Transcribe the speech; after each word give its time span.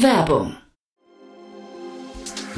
Werbung 0.00 0.56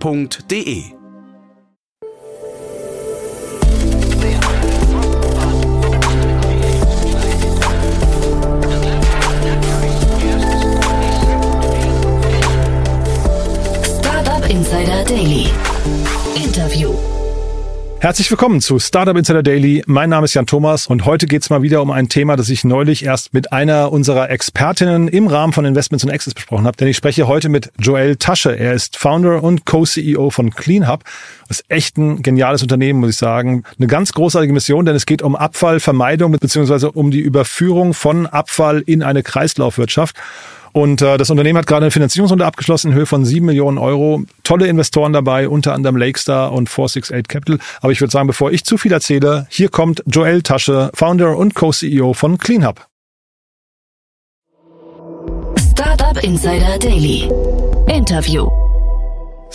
f.de. 0.00 0.95
Herzlich 18.06 18.30
willkommen 18.30 18.60
zu 18.60 18.78
Startup 18.78 19.16
Insider 19.16 19.42
Daily. 19.42 19.82
Mein 19.88 20.10
Name 20.10 20.26
ist 20.26 20.34
Jan 20.34 20.46
Thomas 20.46 20.86
und 20.86 21.06
heute 21.06 21.26
geht 21.26 21.42
es 21.42 21.50
mal 21.50 21.62
wieder 21.62 21.82
um 21.82 21.90
ein 21.90 22.08
Thema, 22.08 22.36
das 22.36 22.50
ich 22.50 22.62
neulich 22.62 23.04
erst 23.04 23.34
mit 23.34 23.50
einer 23.50 23.90
unserer 23.90 24.30
Expertinnen 24.30 25.08
im 25.08 25.26
Rahmen 25.26 25.52
von 25.52 25.64
Investments 25.64 26.04
und 26.04 26.10
Exits 26.10 26.34
besprochen 26.34 26.68
habe. 26.68 26.76
Denn 26.76 26.86
ich 26.86 26.96
spreche 26.96 27.26
heute 27.26 27.48
mit 27.48 27.72
Joel 27.80 28.14
Tasche. 28.14 28.56
Er 28.56 28.74
ist 28.74 28.96
Founder 28.96 29.42
und 29.42 29.66
Co-CEO 29.66 30.30
von 30.30 30.50
CleanHub. 30.50 31.02
Das 31.48 31.58
ist 31.58 31.66
echt 31.68 31.98
ein 31.98 32.22
geniales 32.22 32.62
Unternehmen, 32.62 33.00
muss 33.00 33.10
ich 33.10 33.16
sagen. 33.16 33.64
Eine 33.76 33.88
ganz 33.88 34.12
großartige 34.12 34.52
Mission, 34.52 34.84
denn 34.84 34.94
es 34.94 35.06
geht 35.06 35.20
um 35.20 35.34
Abfallvermeidung 35.34 36.30
bzw. 36.30 36.90
um 36.94 37.10
die 37.10 37.18
Überführung 37.18 37.92
von 37.92 38.28
Abfall 38.28 38.84
in 38.86 39.02
eine 39.02 39.24
Kreislaufwirtschaft. 39.24 40.14
Und 40.76 41.00
äh, 41.00 41.16
das 41.16 41.30
Unternehmen 41.30 41.56
hat 41.58 41.66
gerade 41.66 41.86
eine 41.86 41.90
Finanzierungsrunde 41.90 42.44
abgeschlossen 42.44 42.90
in 42.90 42.98
Höhe 42.98 43.06
von 43.06 43.24
sieben 43.24 43.46
Millionen 43.46 43.78
Euro. 43.78 44.24
Tolle 44.42 44.66
Investoren 44.66 45.14
dabei, 45.14 45.48
unter 45.48 45.72
anderem 45.72 45.96
Lakestar 45.96 46.52
und 46.52 46.68
468 46.68 47.28
Capital. 47.28 47.58
Aber 47.80 47.92
ich 47.92 48.00
würde 48.02 48.12
sagen, 48.12 48.26
bevor 48.26 48.52
ich 48.52 48.62
zu 48.66 48.76
viel 48.76 48.92
erzähle, 48.92 49.46
hier 49.48 49.70
kommt 49.70 50.02
Joel 50.04 50.42
Tasche, 50.42 50.90
Founder 50.92 51.38
und 51.38 51.54
Co-CEO 51.54 52.12
von 52.12 52.36
CleanHub. 52.36 52.86
Startup 55.72 56.22
Insider 56.22 56.78
Daily. 56.78 57.30
Interview. 57.88 58.65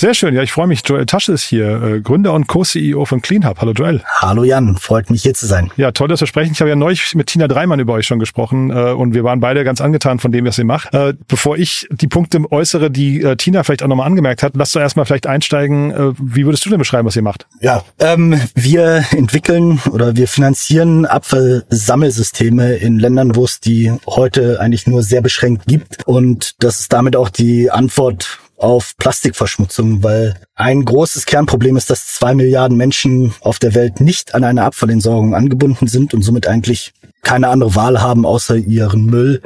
Sehr 0.01 0.15
schön, 0.15 0.33
ja, 0.33 0.41
ich 0.41 0.51
freue 0.51 0.65
mich. 0.65 0.81
Joel 0.83 1.05
Tasche 1.05 1.31
ist 1.31 1.43
hier, 1.43 1.79
äh, 1.79 2.01
Gründer 2.01 2.33
und 2.33 2.47
Co-CEO 2.47 3.05
von 3.05 3.21
CleanHub. 3.21 3.61
Hallo 3.61 3.71
Joel. 3.71 4.01
Hallo 4.15 4.43
Jan, 4.43 4.75
freut 4.75 5.11
mich 5.11 5.21
hier 5.21 5.35
zu 5.35 5.45
sein. 5.45 5.69
Ja, 5.77 5.91
toll, 5.91 6.07
dass 6.07 6.21
wir 6.21 6.25
sprechen. 6.25 6.53
Ich 6.53 6.59
habe 6.59 6.71
ja 6.71 6.75
neulich 6.75 7.13
mit 7.13 7.27
Tina 7.27 7.47
Dreimann 7.47 7.79
über 7.79 7.93
euch 7.93 8.07
schon 8.07 8.17
gesprochen 8.17 8.71
äh, 8.71 8.93
und 8.93 9.13
wir 9.13 9.23
waren 9.23 9.41
beide 9.41 9.63
ganz 9.63 9.79
angetan 9.79 10.17
von 10.17 10.31
dem, 10.31 10.43
was 10.45 10.57
ihr 10.57 10.65
macht. 10.65 10.91
Äh, 10.95 11.13
bevor 11.27 11.55
ich 11.55 11.87
die 11.91 12.07
Punkte 12.07 12.41
äußere, 12.51 12.89
die 12.89 13.21
äh, 13.21 13.35
Tina 13.35 13.61
vielleicht 13.61 13.83
auch 13.83 13.87
nochmal 13.87 14.07
angemerkt 14.07 14.41
hat, 14.41 14.53
lass 14.55 14.71
doch 14.71 14.81
erstmal 14.81 15.05
vielleicht 15.05 15.27
einsteigen. 15.27 15.91
Äh, 15.91 16.13
wie 16.17 16.45
würdest 16.45 16.65
du 16.65 16.71
denn 16.71 16.79
beschreiben, 16.79 17.07
was 17.07 17.15
ihr 17.15 17.21
macht? 17.21 17.45
Ja, 17.59 17.83
ähm, 17.99 18.41
wir 18.55 19.05
entwickeln 19.11 19.81
oder 19.91 20.15
wir 20.15 20.27
finanzieren 20.27 21.05
Abfallsammelsysteme 21.05 22.73
in 22.73 22.97
Ländern, 22.97 23.35
wo 23.35 23.45
es 23.45 23.59
die 23.59 23.91
heute 24.07 24.59
eigentlich 24.59 24.87
nur 24.87 25.03
sehr 25.03 25.21
beschränkt 25.21 25.67
gibt. 25.67 26.07
Und 26.07 26.55
das 26.57 26.79
ist 26.79 26.91
damit 26.91 27.15
auch 27.15 27.29
die 27.29 27.69
Antwort 27.69 28.39
auf 28.61 28.95
Plastikverschmutzung, 28.97 30.03
weil 30.03 30.39
ein 30.55 30.85
großes 30.85 31.25
Kernproblem 31.25 31.77
ist, 31.77 31.89
dass 31.89 32.07
zwei 32.07 32.33
Milliarden 32.33 32.77
Menschen 32.77 33.33
auf 33.41 33.59
der 33.59 33.73
Welt 33.73 33.99
nicht 33.99 34.35
an 34.35 34.43
eine 34.43 34.63
Abfallentsorgung 34.63 35.35
angebunden 35.35 35.87
sind 35.87 36.13
und 36.13 36.21
somit 36.21 36.47
eigentlich 36.47 36.93
keine 37.23 37.49
andere 37.49 37.75
Wahl 37.75 38.01
haben, 38.01 38.25
außer 38.25 38.55
ihren 38.55 39.05
Müll 39.05 39.41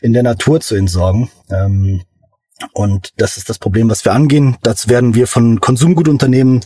in 0.00 0.12
der 0.12 0.22
Natur 0.22 0.60
zu 0.60 0.74
entsorgen. 0.74 1.30
Ähm, 1.50 2.02
und 2.72 3.10
das 3.16 3.36
ist 3.36 3.48
das 3.48 3.58
Problem, 3.58 3.90
was 3.90 4.04
wir 4.04 4.12
angehen. 4.12 4.56
Dazu 4.62 4.88
werden 4.88 5.14
wir 5.14 5.26
von 5.26 5.60
Konsumgutunternehmen 5.60 6.60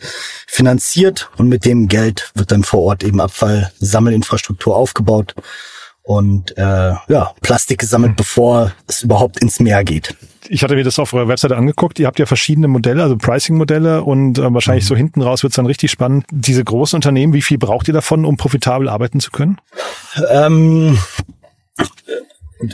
finanziert 0.47 1.31
und 1.37 1.49
mit 1.49 1.65
dem 1.65 1.89
Geld 1.89 2.31
wird 2.35 2.53
dann 2.53 2.63
vor 2.63 2.83
Ort 2.83 3.03
eben 3.03 3.21
Abfallsammelinfrastruktur 3.21 4.77
aufgebaut 4.77 5.35
und 6.09 6.57
äh, 6.57 6.95
ja, 7.09 7.35
Plastik 7.43 7.81
gesammelt, 7.81 8.17
bevor 8.17 8.73
es 8.87 9.03
überhaupt 9.03 9.41
ins 9.41 9.61
Meer 9.61 9.85
geht 9.85 10.15
ich 10.51 10.63
hatte 10.63 10.75
mir 10.75 10.85
das 10.85 10.99
auf 10.99 11.13
eurer 11.13 11.29
Webseite 11.29 11.57
angeguckt. 11.57 11.99
Ihr 11.99 12.07
habt 12.07 12.19
ja 12.19 12.25
verschiedene 12.25 12.69
Modelle, 12.69 13.03
also 13.03 13.19
Pricing-Modelle 13.19 14.03
und 14.03 14.39
äh, 14.39 14.55
wahrscheinlich 14.55 14.85
mhm. 14.85 14.89
so 14.89 14.97
hinten 14.97 15.21
raus 15.21 15.43
wird 15.43 15.53
es 15.53 15.57
dann 15.57 15.67
richtig 15.67 15.91
spannend. 15.91 16.25
Diese 16.31 16.65
großen 16.65 16.97
Unternehmen, 16.97 17.35
wie 17.35 17.43
viel 17.43 17.59
braucht 17.59 17.87
ihr 17.89 17.93
davon, 17.93 18.25
um 18.25 18.39
profitabel 18.39 18.89
arbeiten 18.89 19.21
zu 19.21 19.31
können? 19.31 19.59
Ähm, 20.31 20.99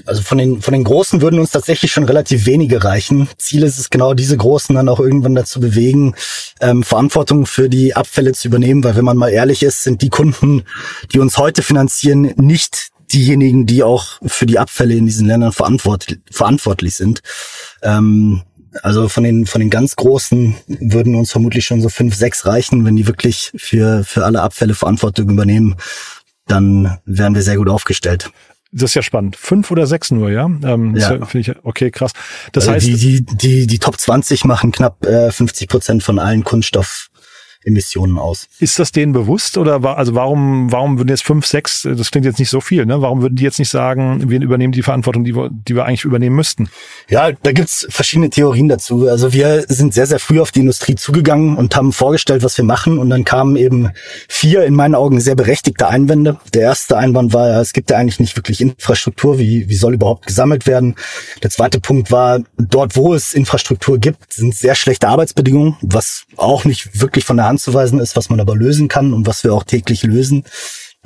also 0.07 0.23
von 0.23 0.39
den, 0.39 0.63
von 0.63 0.73
den 0.73 0.85
Großen 0.85 1.21
würden 1.21 1.39
uns 1.39 1.51
tatsächlich 1.51 1.93
schon 1.93 2.05
relativ 2.05 2.47
wenige 2.47 2.85
reichen. 2.85 3.29
Ziel 3.37 3.65
ist 3.65 3.79
es 3.79 3.91
genau, 3.91 4.15
diese 4.15 4.37
Großen 4.37 4.75
dann 4.75 4.89
auch 4.89 5.01
irgendwann 5.01 5.35
dazu 5.35 5.61
bewegen, 5.61 6.15
ähm, 6.61 6.83
Verantwortung 6.83 7.45
für 7.45 7.69
die 7.69 7.95
Abfälle 7.95 8.33
zu 8.33 8.49
übernehmen, 8.49 8.83
weil 8.85 8.97
wenn 8.97 9.05
man 9.05 9.17
mal 9.17 9.29
ehrlich 9.29 9.63
ist, 9.63 9.83
sind 9.83 10.01
die 10.01 10.09
Kunden, 10.09 10.63
die 11.13 11.19
uns 11.19 11.37
heute 11.37 11.63
finanzieren, 11.63 12.33
nicht 12.37 12.94
diejenigen, 13.13 13.67
die 13.67 13.83
auch 13.83 14.21
für 14.27 14.47
die 14.47 14.59
Abfälle 14.59 14.95
in 14.95 15.07
diesen 15.07 15.27
Ländern 15.27 15.53
verantwortlich, 15.53 16.21
verantwortlich 16.31 16.95
sind. 16.95 17.21
Ähm, 17.83 18.43
also 18.83 19.09
von 19.09 19.23
den, 19.23 19.47
von 19.47 19.61
den 19.61 19.71
ganz 19.71 19.97
Großen 19.97 20.55
würden 20.67 21.15
uns 21.15 21.31
vermutlich 21.31 21.65
schon 21.65 21.81
so 21.81 21.89
fünf, 21.89 22.15
sechs 22.15 22.47
reichen, 22.47 22.85
wenn 22.85 22.97
die 22.97 23.07
wirklich 23.07 23.53
für, 23.57 24.05
für 24.05 24.25
alle 24.25 24.43
Abfälle 24.43 24.75
Verantwortung 24.75 25.31
übernehmen, 25.31 25.77
dann 26.47 26.99
wären 27.05 27.35
wir 27.35 27.43
sehr 27.43 27.57
gut 27.57 27.69
aufgestellt. 27.69 28.31
Das 28.73 28.91
ist 28.91 28.95
ja 28.95 29.03
spannend. 29.03 29.37
Fünf 29.37 29.71
oder 29.71 29.87
sechs 29.87 30.11
nur, 30.11 30.31
ja? 30.31 30.47
Ähm, 30.47 30.97
ja. 30.97 31.25
Finde 31.25 31.53
ich, 31.53 31.65
okay, 31.65 31.93
krass. 31.93 32.13
Das 32.51 32.65
also 32.67 32.75
heißt. 32.75 32.87
Die, 32.87 33.25
die, 33.25 33.37
die, 33.37 33.67
die 33.69 33.79
Top 33.79 34.01
20 34.01 34.45
machen 34.45 34.73
knapp 34.73 35.07
äh, 35.07 35.31
50 35.31 35.69
Prozent 35.69 36.03
von 36.03 36.19
allen 36.19 36.43
Kunststoff, 36.43 37.09
Emissionen 37.65 38.19
aus. 38.19 38.49
Ist 38.59 38.79
das 38.79 38.93
denen 38.93 39.13
bewusst 39.13 39.59
oder 39.59 39.83
war, 39.83 39.99
also 39.99 40.15
warum, 40.15 40.71
warum 40.71 40.99
würden 40.99 41.09
jetzt 41.09 41.25
fünf, 41.25 41.47
sechs, 41.47 41.83
das 41.83 42.11
klingt 42.11 42.27
jetzt 42.27 42.39
nicht 42.39 42.51
so 42.51 42.61
viel, 42.61 42.87
ne? 42.87 43.01
Warum 43.01 43.23
würden 43.23 43.37
die 43.37 43.45
jetzt 43.45 43.59
nicht 43.59 43.71
sagen, 43.71 44.29
wir 44.29 44.41
übernehmen 44.41 44.73
die 44.73 44.83
Verantwortung, 44.83 45.25
die 45.25 45.35
wir, 45.35 45.51
die 45.51 45.75
wir 45.75 45.85
eigentlich 45.85 46.05
übernehmen 46.05 46.37
müssten? 46.37 46.69
Ja, 47.09 47.33
da 47.33 47.53
gibt's 47.53 47.87
verschiedene 47.91 48.31
Theorien 48.31 48.69
dazu. 48.69 49.09
Also 49.09 49.33
wir 49.33 49.65
sind 49.69 49.95
sehr, 49.95 50.07
sehr 50.07 50.19
früh 50.19 50.41
auf 50.41 50.53
die 50.53 50.61
Industrie 50.61 50.95
zugegangen 50.95 51.57
und 51.57 51.75
haben 51.77 51.93
vorgestellt, 51.93 52.43
was 52.43 52.57
wir 52.59 52.65
machen 52.65 52.99
und 52.99 53.11
dann 53.11 53.25
kamen 53.25 53.57
eben 53.57 53.91
vier 54.29 54.65
in 54.65 54.75
meinen 54.75 54.95
Augen 54.95 55.21
sehr 55.21 55.35
berechtigte 55.35 55.89
Einwände. 55.89 56.39
Der 56.53 56.63
erste 56.63 56.97
Einwand 56.97 57.33
war, 57.33 57.61
es 57.61 57.73
gibt 57.73 57.91
ja 57.91 57.97
eigentlich 57.97 58.21
nicht 58.21 58.37
wirklich 58.37 58.61
Infrastruktur, 58.61 59.39
wie, 59.39 59.69
wie 59.69 59.77
soll 59.77 59.95
überhaupt 59.95 60.27
gesammelt 60.27 60.67
werden? 60.67 60.97
Der 61.43 61.51
zweite 61.51 61.81
Punkt 61.81 62.11
war, 62.11 62.41
dort, 62.57 62.97
wo 62.97 63.15
es 63.15 63.35
Infrastruktur 63.35 63.99
gibt, 63.99 64.33
sind 64.33 64.55
sehr 64.55 64.75
schlechte 64.75 65.09
Arbeitsbedingungen, 65.09 65.77
was 65.83 66.25
auch 66.37 66.65
nicht 66.65 67.01
wirklich 67.01 67.25
von 67.25 67.37
der 67.37 67.47
Hand 67.47 67.54
anzuweisen 67.55 68.01
ist, 68.01 68.17
was 68.17 68.31
man 68.31 68.41
aber 68.41 68.57
lösen 68.57 68.89
kann 68.89 69.13
und 69.13 69.27
was 69.27 69.45
wir 69.45 69.55
auch 69.55 69.65
täglich 69.65 70.03
lösen. 70.03 70.45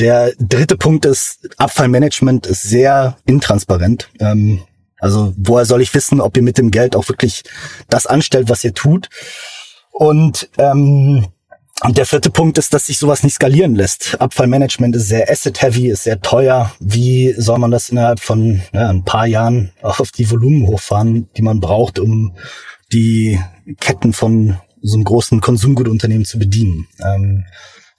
Der 0.01 0.33
dritte 0.39 0.77
Punkt 0.77 1.05
ist, 1.05 1.49
Abfallmanagement 1.57 2.47
ist 2.47 2.63
sehr 2.63 3.17
intransparent. 3.27 4.09
Ähm, 4.21 4.63
also 4.99 5.33
woher 5.37 5.65
soll 5.65 5.83
ich 5.83 5.95
wissen, 5.95 6.21
ob 6.21 6.37
ihr 6.37 6.43
mit 6.43 6.59
dem 6.59 6.71
Geld 6.71 6.97
auch 6.97 7.09
wirklich 7.09 7.43
das 7.89 8.07
anstellt, 8.07 8.49
was 8.49 8.65
ihr 8.65 8.75
tut? 8.75 9.09
Und 9.93 10.49
ähm, 10.59 11.27
und 11.85 11.97
der 11.97 12.07
vierte 12.07 12.31
Punkt 12.31 12.59
ist, 12.59 12.75
dass 12.75 12.87
sich 12.87 12.99
sowas 12.99 13.23
nicht 13.23 13.35
skalieren 13.35 13.77
lässt. 13.77 14.21
Abfallmanagement 14.21 14.97
ist 14.97 15.07
sehr 15.07 15.31
asset-heavy, 15.31 15.91
ist 15.91 16.03
sehr 16.03 16.21
teuer. 16.21 16.73
Wie 16.81 17.33
soll 17.39 17.61
man 17.61 17.71
das 17.71 17.89
innerhalb 17.91 18.19
von 18.19 18.61
ja, 18.73 18.89
ein 18.89 19.05
paar 19.05 19.27
Jahren 19.27 19.71
auf 19.81 20.11
die 20.11 20.29
Volumen 20.29 20.67
hochfahren, 20.67 21.29
die 21.37 21.43
man 21.43 21.61
braucht, 21.61 22.01
um 22.01 22.35
die 22.93 23.39
Ketten 23.79 24.13
von 24.13 24.57
so 24.83 24.97
einem 24.97 25.05
großen 25.05 25.41
Konsumgutunternehmen 25.41 26.25
zu 26.25 26.39
bedienen. 26.39 26.87
Ähm, 27.05 27.45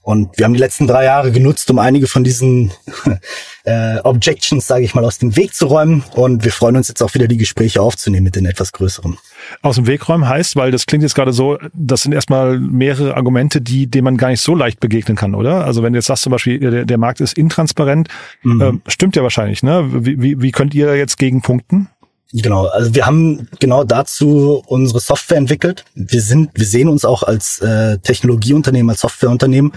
und 0.01 0.37
wir 0.37 0.45
haben 0.45 0.53
die 0.53 0.59
letzten 0.59 0.87
drei 0.87 1.03
Jahre 1.03 1.31
genutzt, 1.31 1.69
um 1.69 1.77
einige 1.77 2.07
von 2.07 2.23
diesen 2.23 2.71
äh, 3.65 3.99
Objections, 3.99 4.65
sage 4.65 4.83
ich 4.83 4.95
mal, 4.95 5.05
aus 5.05 5.19
dem 5.19 5.35
Weg 5.35 5.53
zu 5.53 5.67
räumen. 5.67 6.03
Und 6.15 6.43
wir 6.43 6.51
freuen 6.51 6.77
uns 6.77 6.87
jetzt 6.87 7.03
auch 7.03 7.13
wieder, 7.13 7.27
die 7.27 7.37
Gespräche 7.37 7.81
aufzunehmen 7.81 8.23
mit 8.23 8.35
den 8.35 8.45
etwas 8.45 8.71
größeren. 8.71 9.19
Aus 9.61 9.75
dem 9.75 9.85
Weg 9.87 10.09
räumen 10.09 10.27
heißt, 10.27 10.55
weil 10.55 10.71
das 10.71 10.85
klingt 10.85 11.03
jetzt 11.03 11.15
gerade 11.15 11.33
so, 11.33 11.59
das 11.73 12.01
sind 12.01 12.13
erstmal 12.13 12.59
mehrere 12.59 13.17
Argumente, 13.17 13.61
die 13.61 13.85
denen 13.85 14.05
man 14.05 14.17
gar 14.17 14.29
nicht 14.29 14.41
so 14.41 14.55
leicht 14.55 14.79
begegnen 14.79 15.17
kann, 15.17 15.35
oder? 15.35 15.65
Also 15.65 15.83
wenn 15.83 15.93
du 15.93 15.99
jetzt 15.99 16.07
sagst 16.07 16.23
zum 16.23 16.31
Beispiel, 16.31 16.59
der, 16.59 16.85
der 16.85 16.97
Markt 16.97 17.19
ist 17.19 17.37
intransparent, 17.37 18.07
mhm. 18.41 18.61
äh, 18.61 18.71
stimmt 18.89 19.15
ja 19.15 19.21
wahrscheinlich, 19.21 19.61
ne? 19.63 19.85
Wie, 19.91 20.19
wie, 20.19 20.41
wie 20.41 20.51
könnt 20.51 20.73
ihr 20.73 20.95
jetzt 20.95 21.17
gegen 21.17 21.41
punkten? 21.41 21.87
Genau, 22.31 22.67
also 22.67 22.93
wir 22.93 23.07
haben 23.07 23.47
genau 23.59 23.83
dazu 23.83 24.63
unsere 24.67 24.99
Software 24.99 25.37
entwickelt. 25.37 25.83
Wir 25.95 26.21
sind, 26.21 26.51
wir 26.53 26.65
sehen 26.65 26.87
uns 26.87 27.03
auch 27.03 27.23
als 27.23 27.59
äh, 27.59 27.97
Technologieunternehmen, 27.97 28.91
als 28.91 29.01
Softwareunternehmen. 29.01 29.73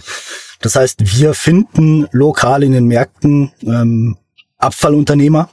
Das 0.60 0.76
heißt, 0.76 1.18
wir 1.18 1.32
finden 1.34 2.08
lokal 2.12 2.62
in 2.62 2.72
den 2.72 2.86
Märkten 2.86 3.52
ähm, 3.62 4.18
Abfallunternehmer, 4.58 5.48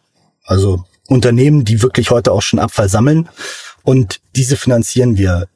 also 0.46 0.84
Unternehmen, 1.07 1.63
die 1.63 1.81
wirklich 1.81 2.12
heute 2.12 2.31
auch 2.31 2.42
schon 2.42 2.60
Abfall 2.60 2.90
sammeln 2.90 3.30
und 3.84 4.19
diese 4.36 4.57
finanzieren 4.57 5.18
wir. 5.18 5.48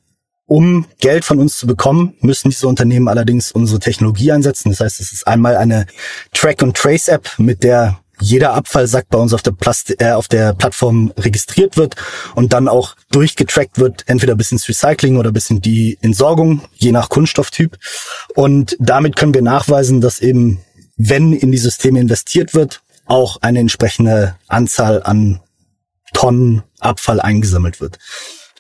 Um 0.46 0.86
Geld 1.00 1.24
von 1.24 1.40
uns 1.40 1.58
zu 1.58 1.68
bekommen, 1.68 2.16
müssen 2.20 2.50
diese 2.50 2.68
Unternehmen 2.68 3.08
allerdings 3.08 3.52
unsere 3.52 3.80
Technologie 3.80 4.32
einsetzen. 4.32 4.70
Das 4.70 4.82
heißt, 4.82 5.00
es 5.00 5.14
ist 5.14 5.26
einmal 5.26 5.56
eine 5.56 5.88
Track-and-Trace-App, 6.34 7.40
mit 7.40 7.64
der 7.64 8.03
jeder 8.24 8.54
Abfallsack 8.54 9.10
bei 9.10 9.18
uns 9.18 9.34
auf 9.34 9.42
der, 9.42 9.52
Plast 9.52 10.02
äh, 10.02 10.12
auf 10.12 10.30
der 10.30 10.54
Plattform 10.54 11.14
registriert 11.18 11.76
wird 11.76 11.96
und 12.36 12.54
dann 12.54 12.70
auch 12.70 12.96
durchgetrackt 13.12 13.80
wird, 13.80 14.04
entweder 14.08 14.36
bis 14.36 14.52
ins 14.52 14.68
Recycling 14.68 15.18
oder 15.18 15.32
bis 15.32 15.50
in 15.50 15.60
die 15.60 15.98
Entsorgung, 16.02 16.62
je 16.74 16.94
nach 16.94 17.10
Kunststofftyp. 17.10 17.78
Und 18.34 18.78
damit 18.80 19.18
können 19.18 19.34
wir 19.34 19.42
nachweisen, 19.42 20.00
dass 20.00 20.20
eben, 20.20 20.62
wenn 20.96 21.34
in 21.34 21.52
die 21.52 21.58
Systeme 21.58 22.00
investiert 22.00 22.54
wird, 22.54 22.82
auch 23.06 23.42
eine 23.42 23.60
entsprechende 23.60 24.36
Anzahl 24.48 25.04
an 25.04 25.42
Tonnen 26.14 26.64
Abfall 26.80 27.20
eingesammelt 27.20 27.82
wird. 27.82 28.00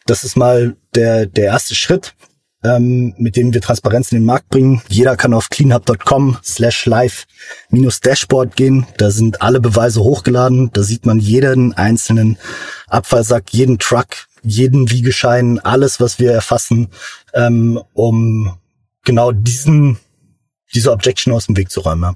Das 0.05 0.25
ist 0.25 0.35
mal 0.35 0.75
der, 0.95 1.25
der 1.25 1.45
erste 1.45 1.75
Schritt 1.75 2.15
ähm, 2.63 3.13
mit 3.17 3.35
dem 3.35 3.53
wir 3.53 3.61
Transparenz 3.61 4.11
in 4.11 4.19
den 4.19 4.25
Markt 4.25 4.49
bringen. 4.49 4.81
Jeder 4.89 5.15
kann 5.15 5.33
auf 5.33 5.49
cleanhub.com 5.49 6.37
slash 6.43 6.85
live 6.85 7.25
minus 7.69 7.99
Dashboard 7.99 8.55
gehen. 8.55 8.85
Da 8.97 9.11
sind 9.11 9.41
alle 9.41 9.59
Beweise 9.59 10.01
hochgeladen. 10.01 10.71
Da 10.73 10.83
sieht 10.83 11.05
man 11.05 11.19
jeden 11.19 11.73
einzelnen 11.73 12.37
Abfallsack, 12.87 13.51
jeden 13.51 13.79
Truck, 13.79 14.27
jeden 14.43 14.91
Wiegeschein, 14.91 15.59
alles, 15.59 15.99
was 15.99 16.19
wir 16.19 16.31
erfassen, 16.31 16.89
ähm, 17.33 17.79
um 17.93 18.53
genau 19.03 19.31
diesen, 19.31 19.97
diese 20.73 20.91
Objection 20.91 21.33
aus 21.33 21.47
dem 21.47 21.57
Weg 21.57 21.71
zu 21.71 21.81
räumen. 21.81 22.15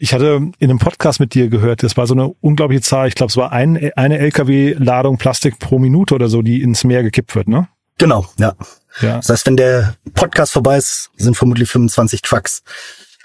Ich 0.00 0.12
hatte 0.12 0.52
in 0.58 0.70
einem 0.70 0.78
Podcast 0.78 1.18
mit 1.18 1.34
dir 1.34 1.48
gehört, 1.48 1.82
das 1.82 1.96
war 1.96 2.06
so 2.06 2.14
eine 2.14 2.28
unglaubliche 2.28 2.82
Zahl. 2.82 3.08
Ich 3.08 3.16
glaube, 3.16 3.30
es 3.30 3.36
war 3.36 3.50
ein, 3.50 3.90
eine 3.96 4.18
LKW-Ladung 4.18 5.18
Plastik 5.18 5.58
pro 5.58 5.80
Minute 5.80 6.14
oder 6.14 6.28
so, 6.28 6.40
die 6.40 6.62
ins 6.62 6.84
Meer 6.84 7.02
gekippt 7.02 7.34
wird, 7.34 7.48
ne? 7.48 7.68
Genau, 7.98 8.26
ja. 8.38 8.54
ja. 9.00 9.16
Das 9.16 9.28
heißt, 9.28 9.46
wenn 9.46 9.56
der 9.56 9.94
Podcast 10.14 10.52
vorbei 10.52 10.78
ist, 10.78 11.10
sind 11.16 11.36
vermutlich 11.36 11.68
25 11.68 12.22
Trucks 12.22 12.62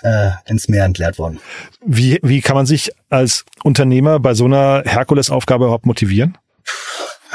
äh, 0.02 0.32
ins 0.46 0.68
Meer 0.68 0.86
entleert 0.86 1.18
worden. 1.18 1.40
Wie, 1.86 2.20
wie 2.24 2.42
kann 2.42 2.56
man 2.56 2.66
sich 2.66 2.92
als 3.10 3.46
Unternehmer 3.64 4.20
bei 4.20 4.34
so 4.34 4.46
einer 4.46 4.84
Herkulesaufgabe 4.86 5.66
überhaupt 5.66 5.86
motivieren? 5.86 6.38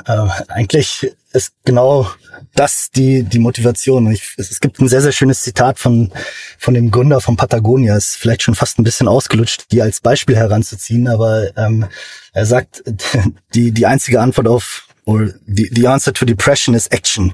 Äh, 0.07 0.27
eigentlich 0.49 1.13
ist 1.33 1.53
genau 1.65 2.09
das 2.55 2.91
die, 2.91 3.25
die 3.25 3.39
Motivation. 3.39 4.11
Ich, 4.11 4.35
es, 4.37 4.51
es, 4.51 4.61
gibt 4.61 4.81
ein 4.81 4.89
sehr, 4.89 5.01
sehr 5.01 5.13
schönes 5.13 5.43
Zitat 5.43 5.79
von, 5.79 6.13
von 6.59 6.75
dem 6.75 6.91
Gründer 6.91 7.21
von 7.21 7.37
Patagonia. 7.37 7.97
Ist 7.97 8.17
vielleicht 8.17 8.43
schon 8.43 8.55
fast 8.55 8.79
ein 8.79 8.85
bisschen 8.85 9.09
ausgelutscht, 9.09 9.71
die 9.73 9.83
als 9.83 10.01
Beispiel 10.01 10.37
heranzuziehen, 10.37 11.09
aber 11.09 11.57
ähm, 11.57 11.87
er 12.33 12.47
sagt, 12.47 12.85
die, 13.55 13.73
die 13.73 13.87
einzige 13.87 14.21
Antwort 14.21 14.49
auf 14.49 14.88
or 15.09 15.33
the, 15.47 15.71
the 15.75 15.87
answer 15.87 16.13
to 16.13 16.27
depression 16.27 16.75
is 16.75 16.87
action. 16.89 17.33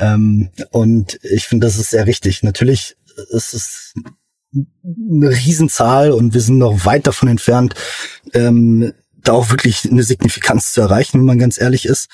ähm, 0.00 0.48
und 0.70 1.18
ich 1.22 1.46
finde, 1.46 1.66
das 1.66 1.76
ist 1.76 1.90
sehr 1.90 2.06
richtig. 2.06 2.42
Natürlich 2.42 2.96
ist 3.30 3.52
es 3.52 3.94
eine 4.54 5.28
Riesenzahl 5.28 6.12
und 6.12 6.32
wir 6.32 6.40
sind 6.40 6.58
noch 6.58 6.86
weit 6.86 7.06
davon 7.06 7.28
entfernt, 7.28 7.74
ähm, 8.32 8.94
da 9.22 9.32
auch 9.32 9.50
wirklich 9.50 9.88
eine 9.88 10.02
Signifikanz 10.02 10.72
zu 10.72 10.80
erreichen, 10.80 11.18
wenn 11.18 11.26
man 11.26 11.38
ganz 11.38 11.60
ehrlich 11.60 11.84
ist. 11.84 12.08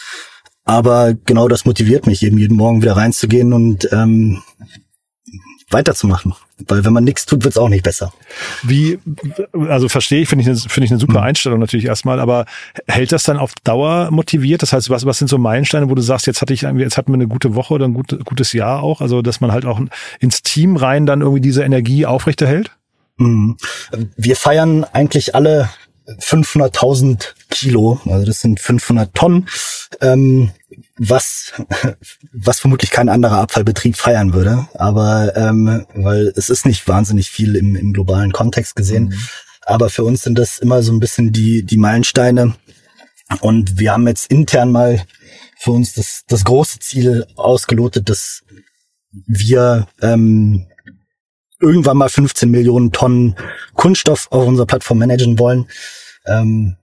Aber 0.65 1.15
genau 1.15 1.47
das 1.47 1.65
motiviert 1.65 2.07
mich, 2.07 2.25
eben 2.25 2.39
jeden 2.39 2.57
Morgen 2.57 2.83
wieder 2.83 2.97
reinzugehen 2.97 3.53
und 3.53 3.89
ähm, 3.93 4.43
weiterzumachen. 5.71 6.35
Weil 6.69 6.85
wenn 6.85 6.93
man 6.93 7.05
nichts 7.05 7.27
tut, 7.27 7.45
wird's 7.45 7.59
auch 7.59 7.69
nicht 7.69 7.83
besser. 7.83 8.13
Wie, 8.63 8.99
also 9.69 9.89
verstehe 9.89 10.23
ich, 10.23 10.29
finde 10.29 10.43
ich, 10.43 10.49
eine, 10.49 10.57
finde 10.57 10.85
ich 10.85 10.91
eine 10.91 11.01
super 11.01 11.19
mhm. 11.21 11.27
Einstellung 11.27 11.59
natürlich 11.59 11.87
erstmal, 11.87 12.21
aber 12.21 12.47
hält 12.87 13.13
das 13.13 13.25
dann 13.25 13.37
auf 13.37 13.53
Dauer 13.65 14.11
motiviert? 14.11 14.63
Das 14.63 14.73
heißt, 14.73 14.89
was, 14.91 15.05
was 15.07 15.19
sind 15.19 15.29
so 15.29 15.39
Meilensteine, 15.39 15.91
wo 15.91 15.95
du 15.95 16.03
sagst, 16.03 16.27
jetzt 16.27 16.41
hatte 16.41 16.55
ich, 16.55 16.63
jetzt 16.63 16.97
hatten 16.97 17.13
wir 17.13 17.17
eine 17.17 17.29
gute 17.29 17.55
Woche 17.55 17.75
oder 17.75 17.87
ein 17.87 17.95
gut, 17.95 18.25
gutes 18.25 18.53
Jahr 18.53 18.83
auch, 18.83 19.01
also 19.01 19.23
dass 19.23 19.41
man 19.41 19.53
halt 19.53 19.67
auch 19.67 19.81
ins 20.21 20.43
Team 20.43 20.77
rein 20.77 21.05
dann 21.05 21.21
irgendwie 21.21 21.41
diese 21.41 21.65
Energie 21.65 22.07
aufrechterhält? 22.07 22.71
Mhm. 23.19 23.57
Wir 24.17 24.37
feiern 24.37 24.85
eigentlich 24.85 25.35
alle 25.35 25.69
500.000 26.09 27.35
Kilo, 27.51 28.01
also 28.07 28.25
das 28.25 28.41
sind 28.41 28.61
500 28.61 29.15
Tonnen, 29.15 29.49
ähm, 30.01 30.53
was, 30.99 31.53
was 32.33 32.61
vermutlich 32.61 32.91
kein 32.91 33.09
anderer 33.09 33.39
Abfallbetrieb 33.39 33.97
feiern 33.97 34.33
würde. 34.33 34.69
Aber 34.75 35.37
ähm, 35.37 35.87
weil 35.95 36.33
es 36.37 36.51
ist 36.51 36.67
nicht 36.67 36.87
wahnsinnig 36.89 37.31
viel 37.31 37.57
im, 37.57 37.77
im 37.77 37.93
globalen 37.93 38.33
Kontext 38.33 38.77
gesehen. 38.77 39.07
Mhm. 39.09 39.19
Aber 39.63 39.91
für 39.91 40.05
uns 40.05 40.23
sind 40.23 40.39
das 40.39 40.59
immer 40.59 40.83
so 40.83 40.93
ein 40.93 41.01
bisschen 41.01 41.33
die, 41.33 41.65
die 41.65 41.77
Meilensteine. 41.77 42.55
Und 43.41 43.79
wir 43.79 43.93
haben 43.93 44.07
jetzt 44.07 44.31
intern 44.31 44.71
mal 44.71 45.05
für 45.59 45.73
uns 45.73 45.95
das, 45.95 46.23
das 46.29 46.45
große 46.45 46.79
Ziel 46.79 47.27
ausgelotet, 47.35 48.09
dass 48.09 48.45
wir 49.11 49.89
ähm, 50.01 50.67
irgendwann 51.61 51.97
mal 51.97 52.09
15 52.09 52.51
Millionen 52.51 52.93
Tonnen 52.93 53.35
Kunststoff 53.75 54.29
auf 54.31 54.47
unserer 54.47 54.67
Plattform 54.67 54.99
managen 54.99 55.39
wollen. 55.39 55.67
Ähm, 56.27 56.77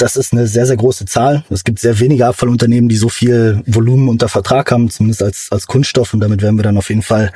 das 0.00 0.16
ist 0.16 0.32
eine 0.32 0.46
sehr, 0.46 0.66
sehr 0.66 0.76
große 0.76 1.04
Zahl. 1.04 1.44
Es 1.50 1.64
gibt 1.64 1.78
sehr 1.78 1.98
wenige 2.00 2.26
Abfallunternehmen, 2.26 2.88
die 2.88 2.96
so 2.96 3.08
viel 3.08 3.62
Volumen 3.66 4.08
unter 4.08 4.28
Vertrag 4.28 4.70
haben, 4.70 4.90
zumindest 4.90 5.22
als, 5.22 5.48
als 5.50 5.66
Kunststoff. 5.66 6.14
Und 6.14 6.20
damit 6.20 6.42
wären 6.42 6.56
wir 6.56 6.62
dann 6.62 6.78
auf 6.78 6.88
jeden 6.88 7.02
Fall 7.02 7.32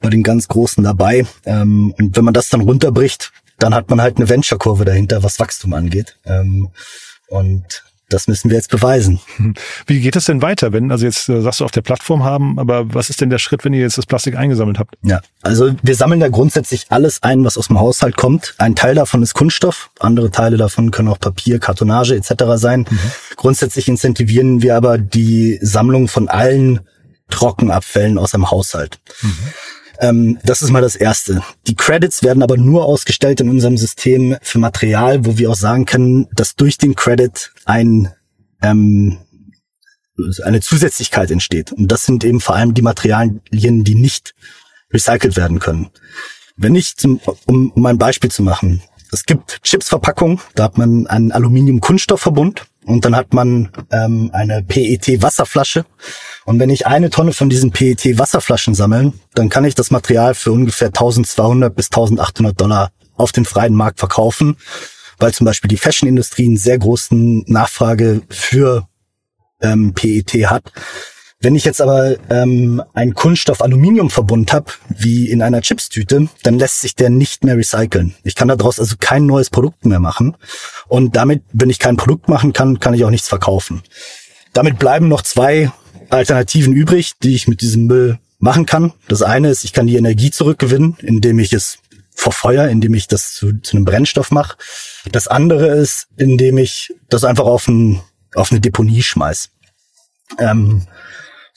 bei 0.00 0.10
den 0.10 0.22
ganz 0.22 0.48
Großen 0.48 0.82
dabei. 0.82 1.26
Ähm, 1.44 1.94
und 1.98 2.16
wenn 2.16 2.24
man 2.24 2.34
das 2.34 2.48
dann 2.48 2.60
runterbricht, 2.60 3.32
dann 3.58 3.74
hat 3.74 3.90
man 3.90 4.00
halt 4.00 4.16
eine 4.16 4.28
Venture-Kurve 4.28 4.84
dahinter, 4.84 5.22
was 5.22 5.38
Wachstum 5.38 5.72
angeht. 5.74 6.16
Ähm, 6.24 6.70
und 7.28 7.84
das 8.08 8.26
müssen 8.26 8.50
wir 8.50 8.56
jetzt 8.56 8.70
beweisen. 8.70 9.20
Wie 9.86 10.00
geht 10.00 10.16
es 10.16 10.24
denn 10.24 10.40
weiter, 10.42 10.72
wenn, 10.72 10.90
also 10.90 11.04
jetzt 11.04 11.28
äh, 11.28 11.40
sagst 11.42 11.60
du 11.60 11.64
auf 11.64 11.70
der 11.70 11.82
Plattform 11.82 12.24
haben, 12.24 12.58
aber 12.58 12.92
was 12.94 13.10
ist 13.10 13.20
denn 13.20 13.30
der 13.30 13.38
Schritt, 13.38 13.64
wenn 13.64 13.74
ihr 13.74 13.80
jetzt 13.80 13.98
das 13.98 14.06
Plastik 14.06 14.36
eingesammelt 14.36 14.78
habt? 14.78 14.96
Ja, 15.02 15.20
also 15.42 15.74
wir 15.82 15.94
sammeln 15.94 16.20
da 16.20 16.28
grundsätzlich 16.28 16.86
alles 16.88 17.22
ein, 17.22 17.44
was 17.44 17.58
aus 17.58 17.68
dem 17.68 17.78
Haushalt 17.78 18.16
kommt. 18.16 18.54
Ein 18.58 18.74
Teil 18.74 18.94
davon 18.94 19.22
ist 19.22 19.34
Kunststoff, 19.34 19.90
andere 19.98 20.30
Teile 20.30 20.56
davon 20.56 20.90
können 20.90 21.08
auch 21.08 21.20
Papier, 21.20 21.58
Kartonage 21.58 22.14
etc. 22.14 22.44
sein. 22.54 22.86
Mhm. 22.88 22.98
Grundsätzlich 23.36 23.88
incentivieren 23.88 24.62
wir 24.62 24.76
aber 24.76 24.98
die 24.98 25.58
Sammlung 25.60 26.08
von 26.08 26.28
allen 26.28 26.80
Trockenabfällen 27.30 28.18
aus 28.18 28.30
dem 28.30 28.50
Haushalt. 28.50 28.98
Mhm. 29.22 29.36
Ähm, 30.00 30.38
das 30.44 30.62
ist 30.62 30.70
mal 30.70 30.82
das 30.82 30.96
Erste. 30.96 31.42
Die 31.66 31.74
Credits 31.74 32.22
werden 32.22 32.42
aber 32.42 32.56
nur 32.56 32.84
ausgestellt 32.84 33.40
in 33.40 33.50
unserem 33.50 33.76
System 33.76 34.36
für 34.42 34.58
Material, 34.58 35.24
wo 35.24 35.38
wir 35.38 35.50
auch 35.50 35.56
sagen 35.56 35.86
können, 35.86 36.28
dass 36.34 36.54
durch 36.54 36.78
den 36.78 36.94
Credit 36.94 37.52
ein 37.64 38.12
ähm, 38.62 39.18
eine 40.44 40.60
Zusätzlichkeit 40.60 41.30
entsteht. 41.30 41.72
Und 41.72 41.92
das 41.92 42.04
sind 42.04 42.24
eben 42.24 42.40
vor 42.40 42.56
allem 42.56 42.74
die 42.74 42.82
Materialien, 42.82 43.40
die 43.52 43.94
nicht 43.94 44.34
recycelt 44.92 45.36
werden 45.36 45.58
können. 45.58 45.90
Wenn 46.56 46.74
ich 46.74 46.96
zum, 46.96 47.20
um, 47.46 47.70
um 47.70 47.86
ein 47.86 47.98
Beispiel 47.98 48.30
zu 48.30 48.42
machen, 48.42 48.82
es 49.12 49.24
gibt 49.24 49.62
Chipsverpackungen, 49.62 50.40
da 50.54 50.64
hat 50.64 50.76
man 50.76 51.06
einen 51.06 51.32
Aluminium-Kunststoffverbund 51.32 52.66
und 52.88 53.04
dann 53.04 53.14
hat 53.14 53.34
man 53.34 53.70
ähm, 53.92 54.30
eine 54.32 54.62
PET-Wasserflasche. 54.62 55.84
Und 56.46 56.58
wenn 56.58 56.70
ich 56.70 56.86
eine 56.86 57.10
Tonne 57.10 57.34
von 57.34 57.50
diesen 57.50 57.70
PET-Wasserflaschen 57.70 58.74
sammeln, 58.74 59.12
dann 59.34 59.50
kann 59.50 59.66
ich 59.66 59.74
das 59.74 59.90
Material 59.90 60.34
für 60.34 60.52
ungefähr 60.52 60.88
1200 60.88 61.74
bis 61.74 61.86
1800 61.86 62.58
Dollar 62.58 62.90
auf 63.14 63.32
dem 63.32 63.44
freien 63.44 63.74
Markt 63.74 63.98
verkaufen, 63.98 64.56
weil 65.18 65.34
zum 65.34 65.44
Beispiel 65.44 65.68
die 65.68 65.76
Fashion-Industrie 65.76 66.46
einen 66.46 66.56
sehr 66.56 66.78
großen 66.78 67.44
Nachfrage 67.46 68.22
für 68.30 68.88
ähm, 69.60 69.92
PET 69.92 70.46
hat. 70.46 70.72
Wenn 71.40 71.54
ich 71.54 71.64
jetzt 71.64 71.80
aber 71.80 72.16
ähm, 72.30 72.82
einen 72.94 73.14
Kunststoff-Aluminium-Verbund 73.14 74.52
habe, 74.52 74.72
wie 74.88 75.30
in 75.30 75.40
einer 75.40 75.60
Chipstüte, 75.60 76.28
dann 76.42 76.58
lässt 76.58 76.80
sich 76.80 76.96
der 76.96 77.10
nicht 77.10 77.44
mehr 77.44 77.56
recyceln. 77.56 78.16
Ich 78.24 78.34
kann 78.34 78.48
daraus 78.48 78.80
also 78.80 78.96
kein 78.98 79.26
neues 79.26 79.48
Produkt 79.48 79.86
mehr 79.86 80.00
machen. 80.00 80.36
Und 80.88 81.14
damit, 81.14 81.44
wenn 81.52 81.70
ich 81.70 81.78
kein 81.78 81.96
Produkt 81.96 82.28
machen 82.28 82.52
kann, 82.52 82.80
kann 82.80 82.94
ich 82.94 83.04
auch 83.04 83.10
nichts 83.10 83.28
verkaufen. 83.28 83.82
Damit 84.52 84.80
bleiben 84.80 85.06
noch 85.06 85.22
zwei 85.22 85.70
Alternativen 86.10 86.72
übrig, 86.72 87.12
die 87.22 87.36
ich 87.36 87.46
mit 87.46 87.60
diesem 87.60 87.86
Müll 87.86 88.18
machen 88.40 88.66
kann. 88.66 88.92
Das 89.06 89.22
eine 89.22 89.50
ist, 89.50 89.62
ich 89.62 89.72
kann 89.72 89.86
die 89.86 89.96
Energie 89.96 90.32
zurückgewinnen, 90.32 90.96
indem 91.02 91.38
ich 91.38 91.52
es 91.52 91.78
verfeuer, 92.12 92.66
indem 92.66 92.94
ich 92.94 93.06
das 93.06 93.34
zu, 93.34 93.60
zu 93.60 93.76
einem 93.76 93.84
Brennstoff 93.84 94.32
mache. 94.32 94.56
Das 95.12 95.28
andere 95.28 95.68
ist, 95.68 96.08
indem 96.16 96.58
ich 96.58 96.92
das 97.08 97.22
einfach 97.22 97.44
auf, 97.44 97.68
ein, 97.68 98.00
auf 98.34 98.50
eine 98.50 98.60
Deponie 98.60 99.02
schmeiß. 99.04 99.50
Ähm, 100.38 100.82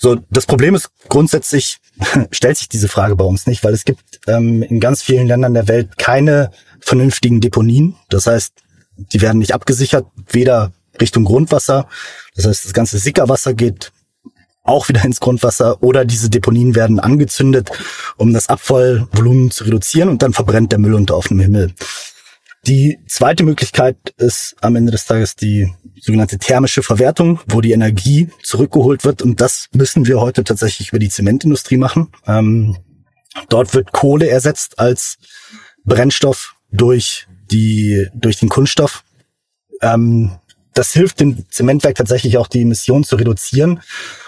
so, 0.01 0.17
das 0.31 0.47
Problem 0.47 0.73
ist 0.73 0.89
grundsätzlich, 1.09 1.77
stellt 2.31 2.57
sich 2.57 2.67
diese 2.67 2.87
Frage 2.87 3.15
bei 3.15 3.23
uns 3.23 3.45
nicht, 3.45 3.63
weil 3.63 3.73
es 3.73 3.85
gibt 3.85 4.01
ähm, 4.25 4.63
in 4.63 4.79
ganz 4.79 5.03
vielen 5.03 5.27
Ländern 5.27 5.53
der 5.53 5.67
Welt 5.67 5.99
keine 5.99 6.49
vernünftigen 6.79 7.39
Deponien. 7.39 7.95
Das 8.09 8.25
heißt, 8.25 8.51
die 8.97 9.21
werden 9.21 9.37
nicht 9.37 9.53
abgesichert, 9.53 10.07
weder 10.31 10.71
Richtung 10.99 11.23
Grundwasser. 11.23 11.87
Das 12.35 12.47
heißt, 12.47 12.65
das 12.65 12.73
ganze 12.73 12.97
Sickerwasser 12.97 13.53
geht 13.53 13.91
auch 14.63 14.89
wieder 14.89 15.05
ins 15.05 15.19
Grundwasser 15.19 15.83
oder 15.83 16.03
diese 16.03 16.31
Deponien 16.31 16.73
werden 16.73 16.99
angezündet, 16.99 17.69
um 18.17 18.33
das 18.33 18.49
Abfallvolumen 18.49 19.51
zu 19.51 19.65
reduzieren 19.65 20.09
und 20.09 20.23
dann 20.23 20.33
verbrennt 20.33 20.71
der 20.71 20.79
Müll 20.79 20.95
unter 20.95 21.15
offenem 21.15 21.41
Himmel. 21.41 21.73
Die 22.67 22.99
zweite 23.07 23.43
Möglichkeit 23.43 23.97
ist 24.17 24.55
am 24.61 24.75
Ende 24.75 24.91
des 24.91 25.05
Tages 25.05 25.35
die 25.35 25.73
sogenannte 25.99 26.37
thermische 26.37 26.83
Verwertung, 26.83 27.39
wo 27.47 27.59
die 27.59 27.71
Energie 27.71 28.29
zurückgeholt 28.43 29.03
wird. 29.03 29.23
Und 29.23 29.41
das 29.41 29.67
müssen 29.73 30.05
wir 30.05 30.21
heute 30.21 30.43
tatsächlich 30.43 30.89
über 30.89 30.99
die 30.99 31.09
Zementindustrie 31.09 31.77
machen. 31.77 32.09
Ähm, 32.27 32.77
dort 33.49 33.73
wird 33.73 33.91
Kohle 33.91 34.29
ersetzt 34.29 34.77
als 34.77 35.17
Brennstoff 35.85 36.55
durch 36.71 37.27
die 37.51 38.07
durch 38.13 38.37
den 38.37 38.49
Kunststoff. 38.49 39.03
Ähm, 39.81 40.37
das 40.73 40.93
hilft 40.93 41.19
dem 41.19 41.49
Zementwerk 41.49 41.95
tatsächlich 41.95 42.37
auch 42.37 42.47
die 42.47 42.61
Emissionen 42.61 43.03
zu 43.03 43.15
reduzieren. 43.15 43.81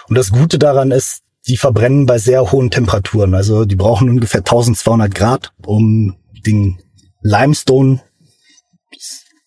Und 0.10 0.18
das 0.18 0.32
Gute 0.32 0.58
daran 0.58 0.92
ist, 0.92 1.22
die 1.48 1.58
verbrennen 1.58 2.06
bei 2.08 2.18
sehr 2.18 2.52
hohen 2.52 2.72
Temperaturen. 2.72 3.36
Also 3.36 3.66
die 3.66 3.76
brauchen 3.76 4.10
ungefähr 4.10 4.40
1200 4.40 5.14
Grad, 5.14 5.52
um 5.66 6.16
den 6.46 6.80
Limestone 7.22 8.02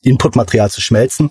Inputmaterial 0.03 0.71
zu 0.71 0.81
schmelzen. 0.81 1.31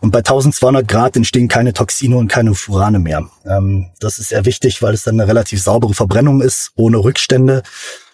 Und 0.00 0.10
bei 0.10 0.18
1200 0.18 0.86
Grad 0.86 1.16
entstehen 1.16 1.48
keine 1.48 1.72
Toxine 1.72 2.16
und 2.16 2.28
keine 2.28 2.54
Furane 2.54 2.98
mehr. 2.98 3.28
Ähm, 3.46 3.90
das 4.00 4.18
ist 4.18 4.28
sehr 4.28 4.44
wichtig, 4.44 4.82
weil 4.82 4.94
es 4.94 5.02
dann 5.02 5.18
eine 5.18 5.28
relativ 5.28 5.62
saubere 5.62 5.94
Verbrennung 5.94 6.42
ist, 6.42 6.72
ohne 6.76 6.98
Rückstände. 6.98 7.62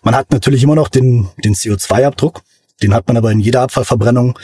Man 0.03 0.15
hat 0.15 0.31
natürlich 0.31 0.63
immer 0.63 0.77
noch 0.77 0.89
den, 0.89 1.29
den 1.45 1.55
CO2-Abdruck. 1.55 2.43
Den 2.83 2.95
hat 2.95 3.09
man 3.09 3.17
aber 3.17 3.31
in 3.31 3.41
jeder 3.41 3.63
Abfallverbrennung. 3.63 4.39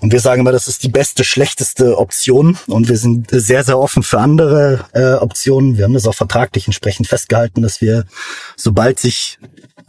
Und 0.00 0.12
wir 0.12 0.20
sagen 0.20 0.40
immer, 0.40 0.52
das 0.52 0.68
ist 0.68 0.82
die 0.82 0.88
beste, 0.88 1.24
schlechteste 1.24 1.98
Option. 1.98 2.56
Und 2.66 2.88
wir 2.88 2.96
sind 2.96 3.28
sehr, 3.30 3.64
sehr 3.64 3.78
offen 3.78 4.02
für 4.02 4.18
andere 4.18 4.84
äh, 4.92 5.14
Optionen. 5.14 5.76
Wir 5.76 5.84
haben 5.84 5.94
das 5.94 6.06
auch 6.06 6.14
vertraglich 6.14 6.66
entsprechend 6.66 7.06
festgehalten, 7.06 7.62
dass 7.62 7.80
wir, 7.80 8.04
sobald 8.56 8.98
sich 8.98 9.38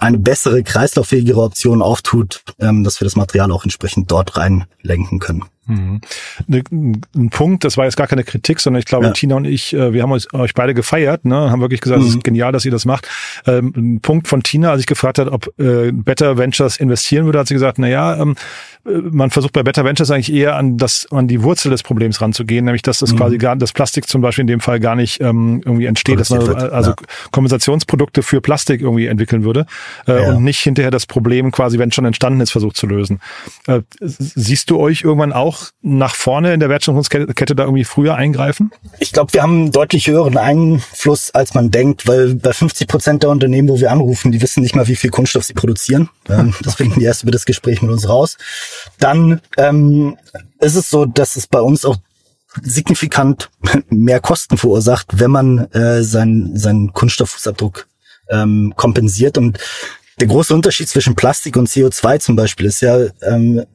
eine 0.01 0.17
bessere, 0.17 0.63
kreislauffähigere 0.63 1.41
Option 1.41 1.81
auftut, 1.81 2.43
ähm, 2.59 2.83
dass 2.83 2.99
wir 2.99 3.05
das 3.05 3.15
Material 3.15 3.51
auch 3.51 3.63
entsprechend 3.63 4.09
dort 4.09 4.35
reinlenken 4.35 5.19
können. 5.19 5.45
Mhm. 5.71 6.01
Ne, 6.47 6.63
ein 6.71 7.29
Punkt, 7.29 7.63
das 7.63 7.77
war 7.77 7.85
jetzt 7.85 7.97
gar 7.97 8.07
keine 8.07 8.23
Kritik, 8.23 8.59
sondern 8.59 8.79
ich 8.79 8.85
glaube, 8.85 9.05
ja. 9.05 9.11
Tina 9.11 9.35
und 9.35 9.45
ich, 9.45 9.73
äh, 9.73 9.93
wir 9.93 10.03
haben 10.03 10.11
euch, 10.11 10.33
euch 10.33 10.53
beide 10.53 10.73
gefeiert, 10.73 11.25
ne, 11.25 11.49
haben 11.49 11.61
wirklich 11.61 11.81
gesagt, 11.81 12.01
es 12.01 12.09
mhm. 12.09 12.17
ist 12.17 12.23
genial, 12.23 12.51
dass 12.51 12.65
ihr 12.65 12.71
das 12.71 12.85
macht. 12.85 13.07
Ähm, 13.45 13.73
ein 13.75 13.99
Punkt 14.01 14.27
von 14.27 14.43
Tina, 14.43 14.71
als 14.71 14.81
ich 14.81 14.87
gefragt 14.87 15.19
hat, 15.19 15.29
ob 15.29 15.47
äh, 15.59 15.91
Better 15.91 16.37
Ventures 16.37 16.77
investieren 16.77 17.25
würde, 17.25 17.39
hat 17.39 17.47
sie 17.47 17.53
gesagt, 17.53 17.79
na 17.79 17.87
ja, 17.87 18.21
ähm, 18.21 18.35
man 18.83 19.29
versucht 19.29 19.53
bei 19.53 19.61
Better 19.61 19.85
Ventures 19.85 20.09
eigentlich 20.09 20.33
eher 20.33 20.55
an 20.55 20.77
das 20.77 21.07
an 21.11 21.27
die 21.27 21.43
Wurzel 21.43 21.69
des 21.69 21.83
Problems 21.83 22.19
ranzugehen, 22.19 22.65
nämlich 22.65 22.81
dass 22.81 22.99
das 22.99 23.13
mhm. 23.13 23.17
quasi 23.17 23.37
gar 23.37 23.55
das 23.55 23.73
Plastik 23.73 24.07
zum 24.07 24.21
Beispiel 24.21 24.41
in 24.41 24.47
dem 24.47 24.59
Fall 24.59 24.79
gar 24.79 24.95
nicht 24.95 25.21
ähm, 25.21 25.61
irgendwie 25.63 25.85
entsteht, 25.85 26.19
dass 26.19 26.31
man 26.31 26.41
also 26.49 26.91
ja. 26.91 26.95
Kompensationsprodukte 27.31 28.23
für 28.23 28.41
Plastik 28.41 28.81
irgendwie 28.81 29.05
entwickeln 29.05 29.43
würde 29.43 29.67
äh, 30.07 30.23
ja. 30.23 30.33
und 30.33 30.43
nicht 30.43 30.59
hinterher 30.59 30.89
das 30.89 31.05
Problem 31.05 31.51
quasi, 31.51 31.77
wenn 31.77 31.89
es 31.89 31.95
schon 31.95 32.05
entstanden 32.05 32.41
ist, 32.41 32.51
versucht 32.51 32.75
zu 32.75 32.87
lösen. 32.87 33.19
Äh, 33.67 33.81
siehst 33.99 34.69
du 34.71 34.79
euch 34.79 35.03
irgendwann 35.03 35.33
auch 35.33 35.60
nach 35.81 36.15
vorne 36.15 36.53
in 36.53 36.59
der 36.59 36.69
Wertschöpfungskette 36.69 37.55
da 37.55 37.63
irgendwie 37.63 37.83
früher 37.83 38.15
eingreifen? 38.15 38.71
Ich 38.99 39.11
glaube, 39.11 39.33
wir 39.33 39.41
haben 39.41 39.53
einen 39.53 39.71
deutlich 39.71 40.07
höheren 40.07 40.37
Einfluss, 40.37 41.31
als 41.31 41.53
man 41.53 41.71
denkt, 41.71 42.07
weil 42.07 42.35
bei 42.35 42.53
50 42.53 42.87
Prozent 42.87 43.23
der 43.23 43.29
Unternehmen, 43.29 43.69
wo 43.69 43.79
wir 43.79 43.91
anrufen, 43.91 44.31
die 44.31 44.41
wissen 44.41 44.61
nicht 44.61 44.75
mal, 44.75 44.87
wie 44.87 44.95
viel 44.95 45.09
Kunststoff 45.09 45.43
sie 45.43 45.53
produzieren. 45.53 46.09
Ähm, 46.29 46.53
das 46.63 46.75
finden 46.75 46.99
die 46.99 47.05
erst 47.05 47.23
über 47.23 47.31
das 47.31 47.45
Gespräch 47.45 47.81
mit 47.81 47.91
uns 47.91 48.07
raus. 48.07 48.37
Dann 48.99 49.41
ähm, 49.57 50.17
ist 50.59 50.75
es 50.75 50.89
so, 50.89 51.05
dass 51.05 51.35
es 51.35 51.47
bei 51.47 51.61
uns 51.61 51.85
auch 51.85 51.97
signifikant 52.61 53.49
mehr 53.89 54.19
Kosten 54.19 54.57
verursacht, 54.57 55.19
wenn 55.19 55.31
man 55.31 55.71
äh, 55.71 56.03
seinen, 56.03 56.57
seinen 56.57 56.93
Kunststofffußabdruck 56.93 57.87
ähm, 58.29 58.73
kompensiert. 58.75 59.37
Und 59.37 59.59
der 60.19 60.27
große 60.27 60.53
Unterschied 60.53 60.89
zwischen 60.89 61.15
Plastik 61.15 61.55
und 61.55 61.69
CO2 61.69 62.19
zum 62.19 62.35
Beispiel 62.35 62.67
ist 62.67 62.81
ja, 62.81 62.97
ähm, 63.21 63.65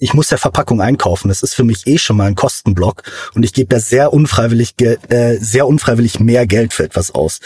ich 0.00 0.14
muss 0.14 0.30
ja 0.30 0.38
Verpackung 0.38 0.80
einkaufen. 0.80 1.28
Das 1.28 1.42
ist 1.42 1.54
für 1.54 1.62
mich 1.62 1.86
eh 1.86 1.98
schon 1.98 2.16
mal 2.16 2.26
ein 2.26 2.34
Kostenblock 2.34 3.02
und 3.34 3.44
ich 3.44 3.52
gebe 3.52 3.76
ja 3.76 3.80
sehr 3.80 4.12
unfreiwillig, 4.12 4.74
äh, 4.80 5.36
sehr 5.38 5.68
unfreiwillig 5.68 6.18
mehr 6.18 6.46
Geld 6.46 6.72
für 6.72 6.84
etwas 6.84 7.12
aus. 7.12 7.40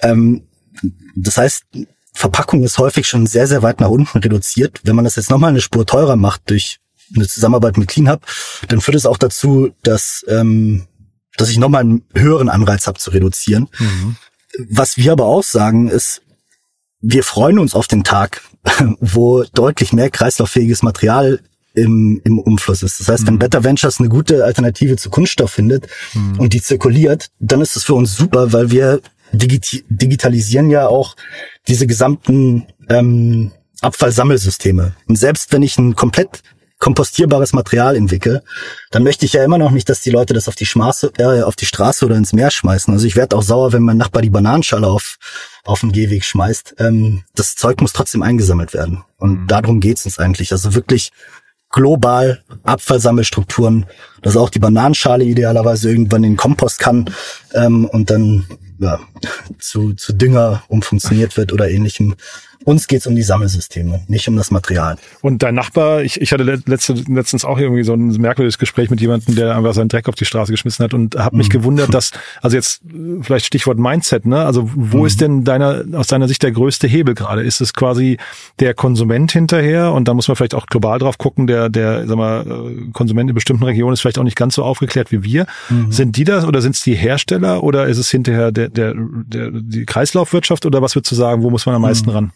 Ähm, 0.00 0.42
das 1.14 1.38
heißt, 1.38 1.62
Verpackung 2.12 2.62
ist 2.64 2.78
häufig 2.78 3.06
schon 3.06 3.26
sehr, 3.26 3.46
sehr 3.46 3.62
weit 3.62 3.80
nach 3.80 3.88
unten 3.88 4.18
reduziert. 4.18 4.80
Wenn 4.84 4.96
man 4.96 5.04
das 5.04 5.16
jetzt 5.16 5.30
nochmal 5.30 5.50
eine 5.50 5.60
Spur 5.60 5.86
teurer 5.86 6.16
macht 6.16 6.50
durch 6.50 6.80
eine 7.14 7.28
Zusammenarbeit 7.28 7.76
mit 7.76 7.88
CleanHub, 7.88 8.22
dann 8.68 8.80
führt 8.80 8.96
es 8.96 9.06
auch 9.06 9.18
dazu, 9.18 9.70
dass, 9.82 10.24
ähm, 10.28 10.86
dass 11.36 11.48
ich 11.48 11.58
nochmal 11.58 11.82
einen 11.82 12.04
höheren 12.14 12.48
Anreiz 12.48 12.86
habe 12.88 12.98
zu 12.98 13.10
reduzieren. 13.10 13.68
Mhm. 13.78 14.16
Was 14.68 14.96
wir 14.96 15.12
aber 15.12 15.26
auch 15.26 15.44
sagen 15.44 15.88
ist, 15.88 16.22
wir 17.00 17.22
freuen 17.22 17.58
uns 17.58 17.74
auf 17.74 17.86
den 17.86 18.02
Tag, 18.02 18.42
wo 19.00 19.44
deutlich 19.44 19.92
mehr 19.92 20.10
kreislauffähiges 20.10 20.82
Material 20.82 21.40
im, 21.74 22.20
im 22.24 22.38
Umfluss 22.38 22.82
ist. 22.82 23.00
Das 23.00 23.08
heißt, 23.08 23.26
wenn 23.26 23.34
mhm. 23.34 23.40
Better 23.40 23.64
Ventures 23.64 23.98
eine 23.98 24.08
gute 24.08 24.44
Alternative 24.44 24.96
zu 24.96 25.10
Kunststoff 25.10 25.50
findet 25.50 25.88
mhm. 26.14 26.38
und 26.38 26.52
die 26.52 26.62
zirkuliert, 26.62 27.28
dann 27.40 27.60
ist 27.60 27.76
es 27.76 27.84
für 27.84 27.94
uns 27.94 28.16
super, 28.16 28.52
weil 28.52 28.70
wir 28.70 29.00
digit 29.32 29.84
digitalisieren 29.88 30.70
ja 30.70 30.86
auch 30.86 31.16
diese 31.66 31.86
gesamten 31.86 32.66
ähm, 32.88 33.50
Abfallsammelsysteme. 33.80 34.94
Und 35.08 35.16
selbst 35.16 35.52
wenn 35.52 35.62
ich 35.62 35.76
ein 35.76 35.94
komplett 35.96 36.42
kompostierbares 36.78 37.52
Material 37.52 37.96
entwickle, 37.96 38.42
dann 38.90 39.04
möchte 39.04 39.24
ich 39.24 39.32
ja 39.32 39.44
immer 39.44 39.58
noch 39.58 39.70
nicht, 39.70 39.88
dass 39.88 40.00
die 40.00 40.10
Leute 40.10 40.34
das 40.34 40.48
auf 40.48 40.54
die, 40.54 40.66
Schmaße, 40.66 41.12
äh, 41.18 41.42
auf 41.42 41.56
die 41.56 41.66
Straße 41.66 42.04
oder 42.04 42.16
ins 42.16 42.32
Meer 42.32 42.50
schmeißen. 42.50 42.92
Also 42.92 43.06
ich 43.06 43.16
werde 43.16 43.36
auch 43.36 43.42
sauer, 43.42 43.72
wenn 43.72 43.82
mein 43.82 43.96
Nachbar 43.96 44.22
die 44.22 44.30
Bananenschale 44.30 44.86
auf, 44.86 45.16
auf 45.64 45.80
den 45.80 45.92
Gehweg 45.92 46.24
schmeißt. 46.24 46.74
Ähm, 46.78 47.24
das 47.34 47.56
Zeug 47.56 47.80
muss 47.80 47.92
trotzdem 47.92 48.22
eingesammelt 48.22 48.74
werden. 48.74 49.02
Und 49.16 49.42
mhm. 49.42 49.46
darum 49.46 49.80
geht's 49.80 50.04
uns 50.04 50.18
eigentlich. 50.18 50.52
Also 50.52 50.74
wirklich 50.74 51.10
global 51.74 52.40
Abfallsammelstrukturen, 52.62 53.86
dass 54.22 54.36
auch 54.36 54.48
die 54.48 54.60
Bananenschale 54.60 55.24
idealerweise 55.24 55.90
irgendwann 55.90 56.22
in 56.22 56.32
den 56.32 56.36
Kompost 56.36 56.78
kann 56.78 57.10
ähm, 57.52 57.86
und 57.86 58.10
dann 58.10 58.46
ja, 58.78 59.00
zu, 59.58 59.92
zu 59.94 60.12
Dünger 60.12 60.62
umfunktioniert 60.68 61.36
wird 61.36 61.52
oder 61.52 61.68
ähnlichem. 61.68 62.14
Uns 62.64 62.86
geht's 62.86 63.06
um 63.06 63.14
die 63.14 63.22
Sammelsysteme, 63.22 64.00
nicht 64.08 64.26
um 64.26 64.36
das 64.36 64.50
Material. 64.50 64.96
Und 65.20 65.42
dein 65.42 65.54
Nachbar, 65.54 66.02
ich, 66.02 66.20
ich 66.20 66.32
hatte 66.32 66.44
letzte, 66.44 66.94
letztens 67.08 67.44
auch 67.44 67.58
irgendwie 67.58 67.84
so 67.84 67.92
ein 67.92 68.08
merkwürdiges 68.08 68.58
Gespräch 68.58 68.88
mit 68.90 69.00
jemandem, 69.02 69.34
der 69.34 69.54
einfach 69.54 69.74
seinen 69.74 69.88
Dreck 69.88 70.08
auf 70.08 70.14
die 70.14 70.24
Straße 70.24 70.50
geschmissen 70.50 70.82
hat 70.82 70.94
und 70.94 71.14
habe 71.16 71.36
mich 71.36 71.48
mhm. 71.48 71.52
gewundert, 71.52 71.92
dass, 71.92 72.12
also 72.40 72.56
jetzt 72.56 72.80
vielleicht 73.20 73.44
Stichwort 73.46 73.78
Mindset, 73.78 74.24
ne? 74.24 74.44
Also 74.44 74.70
wo 74.74 75.00
mhm. 75.00 75.06
ist 75.06 75.20
denn 75.20 75.44
deiner, 75.44 75.84
aus 75.92 76.06
deiner 76.06 76.26
Sicht 76.26 76.42
der 76.42 76.52
größte 76.52 76.86
Hebel 76.86 77.14
gerade? 77.14 77.42
Ist 77.42 77.60
es 77.60 77.74
quasi 77.74 78.16
der 78.60 78.72
Konsument 78.72 79.30
hinterher 79.30 79.92
und 79.92 80.08
da 80.08 80.14
muss 80.14 80.28
man 80.28 80.36
vielleicht 80.36 80.54
auch 80.54 80.66
global 80.66 80.98
drauf 80.98 81.18
gucken, 81.18 81.46
der, 81.46 81.68
der, 81.68 82.06
sag 82.06 82.16
mal, 82.16 82.46
äh, 82.46 82.90
Konsument 82.92 83.28
in 83.28 83.34
bestimmten 83.34 83.64
Regionen 83.64 83.92
ist 83.92 84.00
vielleicht 84.00 84.18
auch 84.18 84.24
nicht 84.24 84.36
ganz 84.36 84.54
so 84.54 84.62
aufgeklärt 84.62 85.12
wie 85.12 85.22
wir. 85.22 85.46
Mhm. 85.68 85.92
Sind 85.92 86.16
die 86.16 86.24
das 86.24 86.44
oder 86.46 86.62
sind 86.62 86.76
es 86.76 86.82
die 86.82 86.94
Hersteller 86.94 87.62
oder 87.62 87.86
ist 87.86 87.98
es 87.98 88.10
hinterher 88.10 88.52
der, 88.52 88.70
der, 88.70 88.94
der, 88.94 89.50
die 89.52 89.84
Kreislaufwirtschaft 89.84 90.64
oder 90.64 90.80
was 90.80 90.94
würdest 90.94 91.12
du 91.12 91.16
sagen, 91.16 91.42
wo 91.42 91.50
muss 91.50 91.66
man 91.66 91.74
am 91.74 91.82
meisten 91.82 92.08
mhm. 92.08 92.16
ran? 92.16 92.32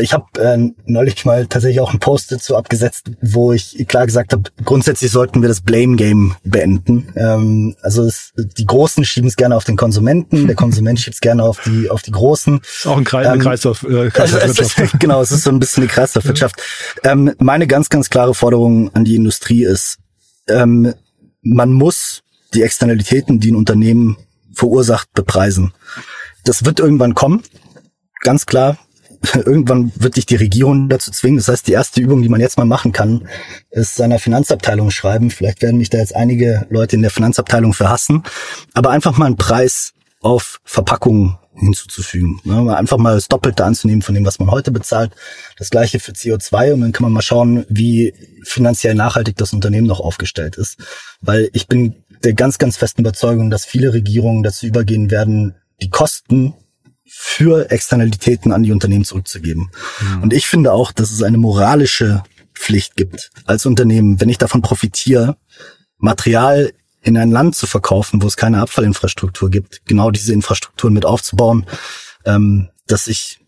Ich 0.00 0.12
habe 0.12 0.26
äh, 0.40 0.72
neulich 0.84 1.24
mal 1.24 1.46
tatsächlich 1.46 1.80
auch 1.80 1.92
ein 1.92 1.98
Post 1.98 2.32
dazu 2.32 2.56
abgesetzt, 2.56 3.10
wo 3.20 3.52
ich 3.52 3.86
klar 3.88 4.06
gesagt 4.06 4.32
habe, 4.32 4.44
grundsätzlich 4.64 5.10
sollten 5.10 5.42
wir 5.42 5.48
das 5.48 5.60
Blame 5.60 5.96
Game 5.96 6.34
beenden. 6.44 7.12
Ähm, 7.16 7.76
also 7.82 8.04
es, 8.04 8.32
die 8.36 8.66
Großen 8.66 9.04
schieben 9.04 9.28
es 9.28 9.36
gerne 9.36 9.56
auf 9.56 9.64
den 9.64 9.76
Konsumenten, 9.76 10.46
der 10.46 10.56
Konsument 10.56 11.00
schiebt 11.00 11.14
es 11.14 11.20
gerne 11.20 11.42
auf 11.44 11.60
die 11.64 11.90
auf 11.90 12.02
die 12.02 12.10
Großen. 12.10 12.60
Ist 12.60 12.86
auch 12.86 12.96
ein 12.96 13.04
Kreis, 13.04 13.26
eine 13.26 13.36
ähm, 13.36 13.42
Kreislauf, 13.42 13.82
äh, 13.84 14.10
Kreislaufwirtschaft. 14.10 14.78
Ist, 14.78 14.98
genau, 15.00 15.20
es 15.20 15.30
ist 15.30 15.42
so 15.42 15.50
ein 15.50 15.58
bisschen 15.58 15.84
eine 15.84 15.92
Kreislaufwirtschaft. 15.92 16.56
Ähm, 17.04 17.32
meine 17.38 17.66
ganz 17.66 17.88
ganz 17.88 18.10
klare 18.10 18.34
Forderung 18.34 18.94
an 18.94 19.04
die 19.04 19.16
Industrie 19.16 19.64
ist, 19.64 19.98
ähm, 20.48 20.94
man 21.42 21.72
muss 21.72 22.22
die 22.54 22.62
Externalitäten, 22.62 23.40
die 23.40 23.52
ein 23.52 23.56
Unternehmen 23.56 24.16
verursacht, 24.52 25.12
bepreisen. 25.12 25.72
Das 26.44 26.64
wird 26.64 26.80
irgendwann 26.80 27.14
kommen, 27.14 27.42
ganz 28.22 28.46
klar 28.46 28.78
irgendwann 29.34 29.92
wird 29.96 30.16
dich 30.16 30.26
die 30.26 30.36
Regierung 30.36 30.88
dazu 30.88 31.10
zwingen. 31.10 31.38
Das 31.38 31.48
heißt, 31.48 31.66
die 31.66 31.72
erste 31.72 32.00
Übung, 32.00 32.22
die 32.22 32.28
man 32.28 32.40
jetzt 32.40 32.58
mal 32.58 32.64
machen 32.64 32.92
kann, 32.92 33.28
ist 33.70 33.96
seiner 33.96 34.18
Finanzabteilung 34.18 34.90
schreiben. 34.90 35.30
Vielleicht 35.30 35.62
werden 35.62 35.78
mich 35.78 35.90
da 35.90 35.98
jetzt 35.98 36.14
einige 36.14 36.66
Leute 36.70 36.96
in 36.96 37.02
der 37.02 37.10
Finanzabteilung 37.10 37.72
verhassen. 37.72 38.22
Aber 38.74 38.90
einfach 38.90 39.16
mal 39.16 39.26
einen 39.26 39.36
Preis 39.36 39.92
auf 40.20 40.60
Verpackungen 40.64 41.38
hinzuzufügen. 41.54 42.40
Ne? 42.44 42.76
Einfach 42.76 42.98
mal 42.98 43.14
das 43.14 43.28
Doppelte 43.28 43.64
anzunehmen 43.64 44.02
von 44.02 44.14
dem, 44.14 44.24
was 44.24 44.38
man 44.38 44.50
heute 44.50 44.70
bezahlt. 44.70 45.12
Das 45.58 45.70
gleiche 45.70 46.00
für 46.00 46.12
CO2 46.12 46.72
und 46.72 46.80
dann 46.82 46.92
kann 46.92 47.02
man 47.02 47.12
mal 47.12 47.22
schauen, 47.22 47.64
wie 47.68 48.12
finanziell 48.42 48.94
nachhaltig 48.94 49.36
das 49.36 49.52
Unternehmen 49.52 49.86
noch 49.86 50.00
aufgestellt 50.00 50.56
ist. 50.56 50.78
Weil 51.20 51.48
ich 51.52 51.66
bin 51.66 52.04
der 52.24 52.34
ganz, 52.34 52.58
ganz 52.58 52.76
festen 52.76 53.02
Überzeugung, 53.02 53.50
dass 53.50 53.64
viele 53.64 53.92
Regierungen 53.92 54.42
dazu 54.42 54.66
übergehen 54.66 55.10
werden, 55.10 55.54
die 55.80 55.90
Kosten 55.90 56.54
für 57.18 57.70
Externalitäten 57.70 58.52
an 58.52 58.62
die 58.62 58.72
Unternehmen 58.72 59.04
zurückzugeben. 59.04 59.70
Mhm. 60.00 60.22
Und 60.22 60.32
ich 60.34 60.46
finde 60.46 60.72
auch, 60.72 60.92
dass 60.92 61.10
es 61.10 61.22
eine 61.22 61.38
moralische 61.38 62.22
Pflicht 62.54 62.94
gibt 62.94 63.30
als 63.46 63.64
Unternehmen, 63.64 64.20
wenn 64.20 64.28
ich 64.28 64.38
davon 64.38 64.60
profitiere, 64.60 65.36
Material 65.98 66.72
in 67.00 67.16
ein 67.16 67.30
Land 67.30 67.56
zu 67.56 67.66
verkaufen, 67.66 68.22
wo 68.22 68.26
es 68.26 68.36
keine 68.36 68.60
Abfallinfrastruktur 68.60 69.50
gibt, 69.50 69.86
genau 69.86 70.10
diese 70.10 70.34
Infrastrukturen 70.34 70.92
mit 70.92 71.06
aufzubauen, 71.06 71.66
ähm, 72.26 72.68
dass 72.86 73.06
ich 73.06 73.40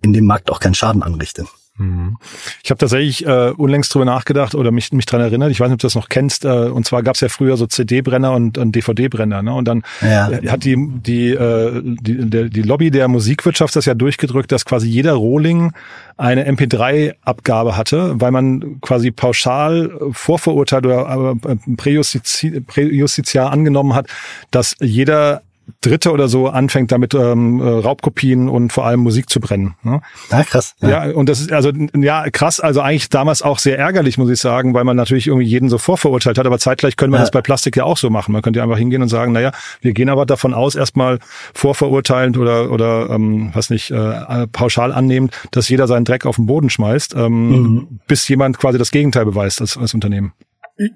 in 0.00 0.12
dem 0.12 0.26
Markt 0.26 0.50
auch 0.50 0.60
keinen 0.60 0.74
Schaden 0.74 1.02
anrichte. 1.02 1.46
Mhm. 1.76 2.18
Ich 2.62 2.70
habe 2.70 2.78
tatsächlich 2.78 3.26
äh, 3.26 3.50
unlängst 3.50 3.92
drüber 3.92 4.04
nachgedacht 4.04 4.54
oder 4.54 4.70
mich, 4.70 4.92
mich 4.92 5.06
dran 5.06 5.20
erinnert, 5.20 5.50
ich 5.50 5.58
weiß 5.58 5.68
nicht, 5.68 5.74
ob 5.74 5.80
du 5.80 5.86
das 5.86 5.96
noch 5.96 6.08
kennst, 6.08 6.44
äh, 6.44 6.48
und 6.48 6.86
zwar 6.86 7.02
gab 7.02 7.16
es 7.16 7.20
ja 7.20 7.28
früher 7.28 7.56
so 7.56 7.66
CD-Brenner 7.66 8.32
und, 8.32 8.58
und 8.58 8.76
DVD-Brenner, 8.76 9.42
ne? 9.42 9.52
Und 9.52 9.66
dann 9.66 9.82
ja. 10.00 10.30
Äh, 10.30 10.48
hat 10.48 10.64
die, 10.64 10.76
die, 10.78 11.30
äh, 11.30 11.82
die, 11.82 12.30
der, 12.30 12.44
die 12.44 12.62
Lobby 12.62 12.92
der 12.92 13.08
Musikwirtschaft 13.08 13.74
das 13.74 13.86
ja 13.86 13.94
durchgedrückt, 13.94 14.52
dass 14.52 14.64
quasi 14.64 14.88
jeder 14.88 15.14
Rohling 15.14 15.72
eine 16.16 16.48
MP3-Abgabe 16.48 17.76
hatte, 17.76 18.20
weil 18.20 18.30
man 18.30 18.80
quasi 18.80 19.10
pauschal 19.10 19.90
vorverurteilt 20.12 20.86
oder 20.86 21.34
äh, 21.44 21.56
präjustiziar 21.76 23.50
angenommen 23.50 23.94
hat, 23.94 24.06
dass 24.52 24.76
jeder 24.80 25.42
Dritte 25.80 26.12
oder 26.12 26.28
so 26.28 26.48
anfängt 26.48 26.92
damit 26.92 27.14
ähm, 27.14 27.60
äh, 27.60 27.64
Raubkopien 27.64 28.48
und 28.48 28.72
vor 28.72 28.86
allem 28.86 29.00
Musik 29.00 29.28
zu 29.30 29.40
brennen. 29.40 29.74
Ne? 29.82 30.00
Ja, 30.30 30.42
krass. 30.42 30.74
Ja. 30.80 31.06
ja, 31.06 31.14
und 31.14 31.28
das 31.28 31.40
ist 31.40 31.52
also 31.52 31.70
ja 31.96 32.28
krass, 32.30 32.60
also 32.60 32.80
eigentlich 32.80 33.08
damals 33.08 33.42
auch 33.42 33.58
sehr 33.58 33.78
ärgerlich, 33.78 34.18
muss 34.18 34.30
ich 34.30 34.40
sagen, 34.40 34.74
weil 34.74 34.84
man 34.84 34.96
natürlich 34.96 35.26
irgendwie 35.26 35.46
jeden 35.46 35.68
so 35.68 35.78
vorverurteilt 35.78 36.38
hat, 36.38 36.46
aber 36.46 36.58
zeitgleich 36.58 36.96
können 36.96 37.12
wir 37.12 37.18
ja. 37.18 37.22
das 37.22 37.30
bei 37.30 37.42
Plastik 37.42 37.76
ja 37.76 37.84
auch 37.84 37.96
so 37.96 38.10
machen. 38.10 38.32
Man 38.32 38.42
könnte 38.42 38.58
ja 38.58 38.64
einfach 38.64 38.78
hingehen 38.78 39.02
und 39.02 39.08
sagen, 39.08 39.32
naja, 39.32 39.52
wir 39.80 39.92
gehen 39.92 40.08
aber 40.08 40.26
davon 40.26 40.54
aus, 40.54 40.74
erstmal 40.74 41.18
vorverurteilend 41.54 42.38
oder 42.38 42.70
oder 42.70 43.10
ähm, 43.10 43.50
was 43.54 43.70
nicht, 43.70 43.90
äh, 43.90 44.46
pauschal 44.48 44.92
annehmend, 44.92 45.32
dass 45.50 45.68
jeder 45.68 45.86
seinen 45.86 46.04
Dreck 46.04 46.26
auf 46.26 46.36
den 46.36 46.46
Boden 46.46 46.70
schmeißt, 46.70 47.14
ähm, 47.14 47.48
mhm. 47.50 48.00
bis 48.06 48.26
jemand 48.28 48.58
quasi 48.58 48.78
das 48.78 48.90
Gegenteil 48.90 49.24
beweist 49.24 49.60
als, 49.60 49.76
als 49.76 49.94
Unternehmen. 49.94 50.32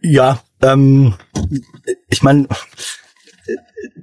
Ja, 0.03 0.41
ähm, 0.61 1.15
ich 2.09 2.23
meine, 2.23 2.49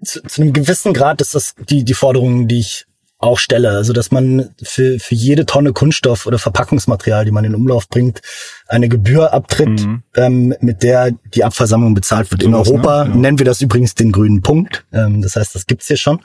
zu, 0.06 0.22
zu 0.24 0.42
einem 0.42 0.54
gewissen 0.54 0.94
Grad 0.94 1.22
ist 1.22 1.36
das 1.36 1.56
die, 1.70 1.84
die 1.84 1.94
Forderung, 1.94 2.48
die 2.48 2.60
ich 2.60 2.86
auch 3.18 3.40
stelle. 3.40 3.70
Also, 3.70 3.94
dass 3.94 4.12
man 4.12 4.50
für, 4.62 5.00
für 5.00 5.16
jede 5.16 5.46
Tonne 5.46 5.74
Kunststoff 5.74 6.26
oder 6.26 6.38
Verpackungsmaterial, 6.38 7.26
die 7.26 7.32
man 7.32 7.46
in 7.46 7.56
Umlauf 7.56 7.90
bringt, 7.90 8.22
eine 8.68 8.90
Gebühr 8.90 9.34
abtritt, 9.34 9.86
mhm. 9.86 10.04
ähm, 10.16 10.56
mit 10.60 10.84
der 10.84 11.12
die 11.34 11.44
Abversammlung 11.44 11.94
bezahlt 11.94 12.32
wird. 12.32 12.42
So 12.42 12.48
in 12.48 12.54
was, 12.54 12.68
Europa 12.68 13.04
ne? 13.04 13.10
genau. 13.10 13.22
nennen 13.22 13.40
wir 13.40 13.46
das 13.46 13.62
übrigens 13.62 13.96
den 13.96 14.12
grünen 14.12 14.42
Punkt. 14.42 14.86
Ähm, 14.94 15.22
das 15.22 15.36
heißt, 15.36 15.56
das 15.56 15.66
gibt's 15.66 15.88
hier 15.88 15.98
schon. 15.98 16.24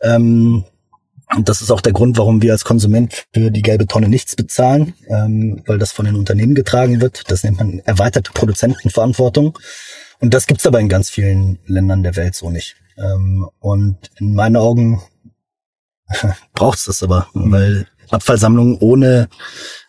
Ähm, 0.00 0.64
und 1.34 1.48
das 1.48 1.62
ist 1.62 1.70
auch 1.70 1.80
der 1.80 1.92
Grund, 1.92 2.18
warum 2.18 2.42
wir 2.42 2.52
als 2.52 2.64
Konsument 2.64 3.24
für 3.32 3.50
die 3.50 3.62
gelbe 3.62 3.86
Tonne 3.86 4.08
nichts 4.08 4.36
bezahlen, 4.36 4.94
ähm, 5.08 5.62
weil 5.66 5.78
das 5.78 5.90
von 5.90 6.04
den 6.04 6.16
Unternehmen 6.16 6.54
getragen 6.54 7.00
wird. 7.00 7.30
Das 7.30 7.42
nennt 7.44 7.58
man 7.58 7.80
erweiterte 7.80 8.30
Produzentenverantwortung. 8.32 9.58
Und 10.20 10.34
das 10.34 10.46
gibt's 10.46 10.66
aber 10.66 10.80
in 10.80 10.88
ganz 10.88 11.10
vielen 11.10 11.58
Ländern 11.66 12.02
der 12.02 12.16
Welt 12.16 12.34
so 12.34 12.50
nicht. 12.50 12.76
Ähm, 12.96 13.48
und 13.60 14.10
in 14.18 14.34
meinen 14.34 14.56
Augen 14.56 15.02
braucht's 16.54 16.84
das 16.84 17.02
aber, 17.02 17.28
mhm. 17.34 17.52
weil 17.52 17.86
Abfallsammlung 18.10 18.78
ohne 18.78 19.28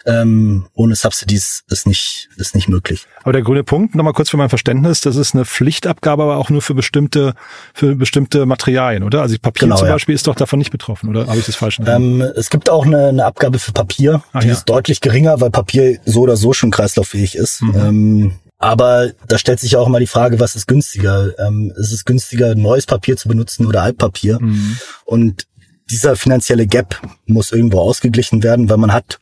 ähm, 0.05 0.67
ohne 0.73 0.95
Subsidies 0.95 1.63
ist 1.69 1.87
nicht 1.87 2.29
ist 2.37 2.55
nicht 2.55 2.69
möglich. 2.69 3.07
Aber 3.23 3.33
der 3.33 3.41
grüne 3.41 3.63
Punkt, 3.63 3.95
nochmal 3.95 4.13
kurz 4.13 4.29
für 4.29 4.37
mein 4.37 4.49
Verständnis, 4.49 5.01
das 5.01 5.15
ist 5.15 5.33
eine 5.33 5.45
Pflichtabgabe, 5.45 6.23
aber 6.23 6.37
auch 6.37 6.49
nur 6.49 6.61
für 6.61 6.75
bestimmte 6.75 7.33
für 7.73 7.95
bestimmte 7.95 8.45
Materialien, 8.45 9.03
oder? 9.03 9.21
Also 9.21 9.35
Papier 9.39 9.67
genau, 9.67 9.77
zum 9.77 9.87
Beispiel 9.87 10.13
ja. 10.13 10.17
ist 10.17 10.27
doch 10.27 10.35
davon 10.35 10.59
nicht 10.59 10.71
betroffen, 10.71 11.09
oder? 11.09 11.27
Habe 11.27 11.39
ich 11.39 11.45
das 11.45 11.55
falsch? 11.55 11.79
Ähm, 11.85 12.21
es 12.21 12.49
gibt 12.49 12.69
auch 12.69 12.85
eine, 12.85 13.07
eine 13.07 13.25
Abgabe 13.25 13.59
für 13.59 13.71
Papier, 13.71 14.23
ah, 14.31 14.39
die 14.39 14.47
ja. 14.47 14.53
ist 14.53 14.65
deutlich 14.65 15.01
geringer, 15.01 15.41
weil 15.41 15.49
Papier 15.49 15.99
so 16.05 16.21
oder 16.21 16.37
so 16.37 16.53
schon 16.53 16.71
kreislauffähig 16.71 17.35
ist. 17.35 17.61
Mhm. 17.61 17.75
Ähm, 17.75 18.35
aber 18.57 19.11
da 19.27 19.37
stellt 19.37 19.59
sich 19.59 19.75
auch 19.75 19.87
immer 19.87 19.99
die 19.99 20.07
Frage, 20.07 20.39
was 20.39 20.55
ist 20.55 20.67
günstiger? 20.67 21.37
Ähm, 21.39 21.73
ist 21.75 21.91
es 21.91 22.05
günstiger, 22.05 22.55
neues 22.55 22.85
Papier 22.85 23.17
zu 23.17 23.27
benutzen 23.27 23.65
oder 23.65 23.83
Altpapier? 23.83 24.39
Mhm. 24.41 24.77
Und 25.03 25.47
dieser 25.89 26.15
finanzielle 26.15 26.65
Gap 26.65 26.99
muss 27.25 27.51
irgendwo 27.51 27.79
ausgeglichen 27.79 28.43
werden, 28.43 28.69
weil 28.69 28.77
man 28.77 28.93
hat 28.93 29.19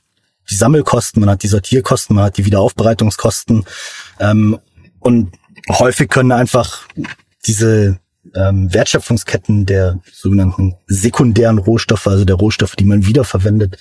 die 0.50 0.56
Sammelkosten, 0.56 1.20
man 1.22 1.30
hat 1.30 1.44
die 1.44 1.48
Sortierkosten, 1.48 2.16
man 2.16 2.25
hat 2.25 2.38
die 2.38 2.46
Wiederaufbereitungskosten. 2.46 3.66
Ähm, 4.20 4.60
und 5.00 5.34
häufig 5.70 6.10
können 6.10 6.32
einfach 6.32 6.88
diese 7.46 8.00
ähm, 8.36 8.74
Wertschöpfungsketten 8.74 9.66
der 9.66 10.00
sogenannten 10.12 10.75
sekundären 10.88 11.58
Rohstoffe, 11.58 12.08
also 12.08 12.24
der 12.24 12.36
Rohstoffe, 12.36 12.76
die 12.76 12.86
man 12.86 13.06
wiederverwendet, 13.06 13.78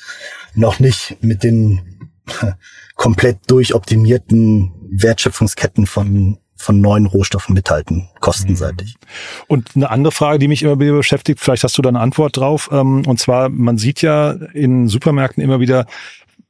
noch 0.55 0.81
nicht 0.81 1.17
mit 1.21 1.43
den 1.43 1.81
komplett 2.97 3.39
durchoptimierten 3.49 4.73
Wertschöpfungsketten 4.93 5.87
von 5.87 6.39
von 6.63 6.81
neuen 6.81 7.07
Rohstoffen 7.07 7.55
mithalten, 7.55 8.09
kostenseitig. 8.21 8.95
Mhm. 8.95 9.45
Und 9.49 9.71
eine 9.75 9.91
andere 9.91 10.13
Frage, 10.13 10.39
die 10.39 10.47
mich 10.47 10.63
immer 10.63 10.79
wieder 10.79 10.93
beschäftigt, 10.93 11.41
vielleicht 11.41 11.65
hast 11.65 11.77
du 11.77 11.83
da 11.83 11.89
eine 11.89 11.99
Antwort 11.99 12.37
drauf, 12.37 12.71
ähm, 12.73 13.05
und 13.05 13.19
zwar, 13.19 13.49
man 13.49 13.79
sieht 13.79 14.01
ja 14.01 14.31
in 14.31 14.87
Supermärkten 14.87 15.43
immer 15.43 15.59
wieder 15.59 15.87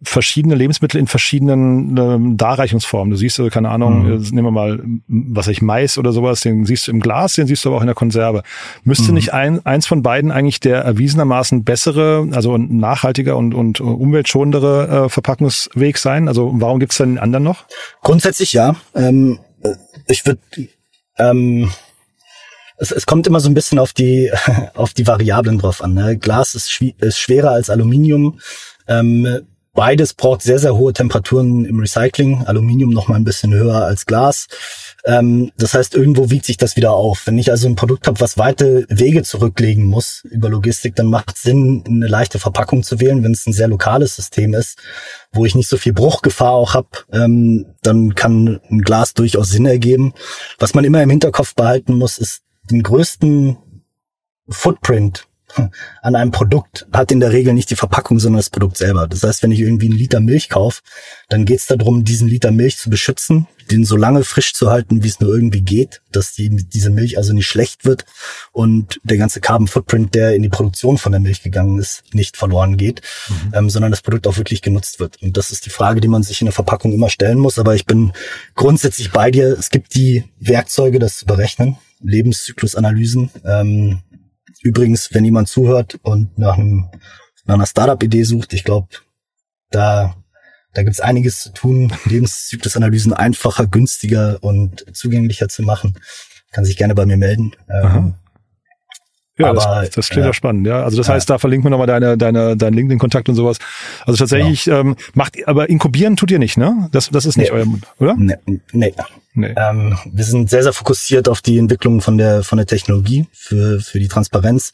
verschiedene 0.05 0.55
Lebensmittel 0.55 0.99
in 0.99 1.07
verschiedenen 1.07 1.97
ähm, 1.97 2.37
Darreichungsformen. 2.37 3.11
Du 3.11 3.17
siehst, 3.17 3.41
keine 3.51 3.71
Ahnung, 3.71 4.05
mhm. 4.05 4.23
nehmen 4.33 4.47
wir 4.47 4.51
mal, 4.51 4.83
was 5.07 5.49
ich, 5.49 5.63
Mais 5.63 5.99
oder 5.99 6.13
sowas, 6.13 6.41
den 6.41 6.65
siehst 6.65 6.87
du 6.87 6.93
im 6.93 7.01
Glas, 7.01 7.35
den 7.35 7.47
siehst 7.47 7.65
du 7.65 7.69
aber 7.69 7.79
auch 7.79 7.83
in 7.83 7.87
der 7.87 7.95
Konserve. 7.95 8.43
Müsste 8.85 9.09
mhm. 9.09 9.15
nicht 9.15 9.33
ein, 9.33 9.65
eins 9.65 9.87
von 9.87 10.03
beiden 10.03 10.31
eigentlich 10.31 10.61
der 10.61 10.79
erwiesenermaßen 10.83 11.65
bessere, 11.65 12.29
also 12.33 12.59
nachhaltiger 12.59 13.37
und, 13.37 13.55
und 13.55 13.81
umweltschonendere 13.81 15.07
äh, 15.07 15.09
Verpackungsweg 15.09 15.99
sein? 15.99 16.29
Also 16.29 16.51
warum 16.55 16.81
gibt's 16.81 16.99
dann 16.99 17.11
den 17.11 17.19
anderen 17.19 17.45
noch? 17.45 17.65
Grundsätzlich 18.03 18.53
ja. 18.53 18.77
Ähm, 18.95 19.39
ich 20.09 20.27
würde 20.27 20.41
ähm, 21.19 21.71
es, 22.79 22.91
es 22.91 23.07
kommt 23.07 23.27
immer 23.27 23.41
so 23.41 23.49
ein 23.49 23.55
bisschen 23.55 23.79
auf 23.79 23.93
die 23.93 24.31
auf 24.75 24.93
die 24.93 25.07
Variablen 25.07 25.59
drauf 25.59 25.83
an. 25.83 25.95
Ne? 25.95 26.17
Glas 26.17 26.55
ist, 26.55 26.81
ist 26.99 27.19
schwerer 27.19 27.53
als 27.53 27.71
Aluminium. 27.71 28.41
Ähm, 28.89 29.47
Beides 29.75 30.13
braucht 30.13 30.43
sehr, 30.43 30.59
sehr 30.59 30.77
hohe 30.77 30.93
Temperaturen 30.93 31.65
im 31.65 31.79
Recycling. 31.79 32.45
Aluminium 32.45 32.91
noch 32.91 33.09
mal 33.09 33.17
ein 33.17 33.25
bisschen 33.25 33.55
höher 33.55 33.87
als 33.87 34.05
Glas. 34.05 34.47
Ähm, 35.07 35.51
das 35.57 35.73
heißt, 35.73 35.95
irgendwo 35.95 36.29
wiegt 36.29 36.45
sich 36.45 36.59
das 36.59 36.77
wieder 36.77 36.93
auf. 36.93 37.27
Wenn 37.27 37.39
ich 37.39 37.51
also 37.51 37.69
ein 37.69 37.75
Produkt 37.75 38.07
habe, 38.07 38.21
was 38.21 38.37
weite 38.37 38.85
Wege 38.91 39.23
zurücklegen 39.23 39.87
muss 39.87 40.25
über 40.25 40.51
Logistik, 40.51 40.95
dann 40.95 41.07
macht 41.07 41.37
es 41.37 41.43
Sinn, 41.43 41.85
eine 41.87 42.07
leichte 42.07 42.39
Verpackung 42.39 42.83
zu 42.83 43.01
wählen. 43.01 43.25
Wenn 43.25 43.33
es 43.33 43.47
ein 43.47 43.55
sehr 43.55 43.69
lokales 43.69 44.15
System 44.15 44.53
ist, 44.53 44.79
wo 45.33 45.47
ich 45.47 45.55
nicht 45.55 45.71
so 45.71 45.79
viel 45.79 45.95
Bruchgefahr 45.95 46.53
auch 46.53 46.75
habe, 46.75 46.89
ähm, 47.11 47.75
dann 47.81 48.15
kann 48.15 48.61
ein 48.71 48.83
Glas 48.83 49.15
durchaus 49.15 49.49
Sinn 49.49 49.65
ergeben. 49.65 50.13
Was 50.59 50.75
man 50.75 50.85
immer 50.85 51.03
im 51.03 51.11
Hinterkopf 51.11 51.55
behalten 51.55 51.95
muss, 51.95 52.19
ist 52.19 52.43
den 52.71 52.83
größten 52.83 53.57
Footprint 54.51 55.27
an 56.03 56.15
einem 56.15 56.31
Produkt 56.31 56.87
hat 56.93 57.13
in 57.13 57.21
der 57.21 57.33
Regel 57.33 57.55
nicht 57.55 57.71
die 57.71 57.77
Verpackung, 57.77 58.19
sondern 58.19 58.39
das 58.39 58.51
Produkt 58.51 58.77
selber. 58.77 59.07
Das 59.07 59.23
heißt, 59.23 59.43
wenn 59.43 59.53
ich 59.53 59.61
irgendwie 59.61 59.87
einen 59.87 59.99
Liter 59.99 60.21
Milch 60.21 60.49
kaufe, 60.49 60.83
dann 61.29 61.45
geht 61.45 61.61
es 61.61 61.67
darum, 61.67 62.05
diesen 62.05 62.29
Liter 62.29 62.51
Milch 62.51 62.79
zu 62.79 62.91
beschützen, 62.91 63.47
den 63.71 63.85
so 63.85 63.97
lange 63.97 64.25
frisch 64.25 64.55
zu 64.55 64.71
halten, 64.71 65.03
wie 65.03 65.09
es 65.09 65.21
nur 65.21 65.35
irgendwie 65.35 65.63
geht, 65.63 66.03
dass 66.11 66.35
die, 66.35 66.51
diese 66.51 66.91
Milch 66.91 67.17
also 67.17 67.33
nicht 67.33 67.47
schlecht 67.47 67.85
wird 67.85 68.05
und 68.53 69.01
der 69.03 69.17
ganze 69.17 69.41
Carbon 69.41 69.69
Footprint, 69.69 70.15
der 70.15 70.35
in 70.35 70.43
die 70.43 70.49
Produktion 70.49 70.99
von 70.99 71.13
der 71.13 71.21
Milch 71.21 71.43
gegangen 71.43 71.79
ist, 71.79 72.03
nicht 72.13 72.37
verloren 72.37 72.77
geht, 72.77 73.03
mhm. 73.29 73.53
ähm, 73.55 73.71
sondern 73.71 73.91
das 73.91 74.03
Produkt 74.03 74.27
auch 74.27 74.37
wirklich 74.37 74.63
genutzt 74.63 75.01
wird. 75.01 75.23
Und 75.23 75.37
das 75.37 75.51
ist 75.51 75.67
die 75.67 75.71
Frage, 75.71 76.01
die 76.01 76.09
man 76.09 76.23
sich 76.23 76.41
in 76.41 76.47
der 76.47 76.53
Verpackung 76.53 76.93
immer 76.93 77.09
stellen 77.09 77.39
muss. 77.39 77.59
Aber 77.59 77.75
ich 77.75 77.87
bin 77.87 78.13
grundsätzlich 78.55 79.11
bei 79.13 79.31
dir. 79.31 79.57
Es 79.59 79.71
gibt 79.71 79.95
die 79.95 80.25
Werkzeuge, 80.41 80.99
das 80.99 81.19
zu 81.19 81.27
berechnen. 81.27 81.77
Lebenszyklusanalysen. 82.03 83.31
Ähm, 83.45 84.01
Übrigens, 84.63 85.13
wenn 85.13 85.25
jemand 85.25 85.49
zuhört 85.49 85.99
und 86.03 86.39
nach, 86.39 86.57
einem, 86.57 86.89
nach 87.45 87.55
einer 87.55 87.67
Startup-Idee 87.67 88.23
sucht, 88.23 88.53
ich 88.53 88.65
glaube, 88.65 88.89
da, 89.71 90.17
da 90.73 90.83
gibt's 90.83 91.01
einiges 91.01 91.41
zu 91.43 91.53
tun, 91.53 91.93
Lebenszyklusanalysen 92.05 93.13
einfacher, 93.13 93.67
günstiger 93.67 94.39
und 94.41 94.85
zugänglicher 94.95 95.49
zu 95.49 95.63
machen. 95.63 95.99
Kann 96.53 96.65
sich 96.65 96.77
gerne 96.77 96.95
bei 96.95 97.07
mir 97.07 97.17
melden. 97.17 97.53
Ähm, 97.69 98.15
ja, 99.43 99.51
aber, 99.51 99.83
das, 99.83 99.91
das 99.91 100.09
klingt 100.09 100.27
ja 100.27 100.33
spannend, 100.33 100.67
ja. 100.67 100.83
Also 100.83 100.97
das 100.97 101.09
ja. 101.09 101.15
heißt, 101.15 101.29
da 101.29 101.39
verlinken 101.39 101.67
wir 101.67 101.71
nochmal 101.71 101.87
deine, 101.87 102.17
deine, 102.17 102.57
deinen 102.57 102.75
LinkedIn-Kontakt 102.75 103.29
und 103.29 103.35
sowas. 103.35 103.59
Also 104.07 104.19
tatsächlich, 104.19 104.65
genau. 104.65 104.81
ähm, 104.81 104.97
macht, 105.15 105.37
aber 105.47 105.69
inkubieren 105.69 106.17
tut 106.17 106.31
ihr 106.31 106.39
nicht, 106.39 106.57
ne? 106.57 106.89
Das, 106.93 107.11
das 107.11 107.27
ist 107.27 107.37
nicht 107.37 107.53
nee. 107.53 107.59
euer 107.59 107.67
Mund, 107.67 107.87
oder? 107.99 108.15
Nee. 108.17 108.37
nee. 108.73 108.95
nee. 109.35 109.55
Ähm, 109.57 109.99
wir 110.05 110.25
sind 110.25 110.51
sehr, 110.51 110.63
sehr 110.63 110.73
fokussiert 110.73 111.29
auf 111.29 111.41
die 111.41 111.59
Entwicklung 111.59 112.01
von 112.01 112.19
der, 112.19 112.43
von 112.43 112.59
der 112.59 112.67
Technologie 112.67 113.27
für, 113.33 113.81
für 113.81 113.99
die 113.99 114.09
Transparenz 114.09 114.73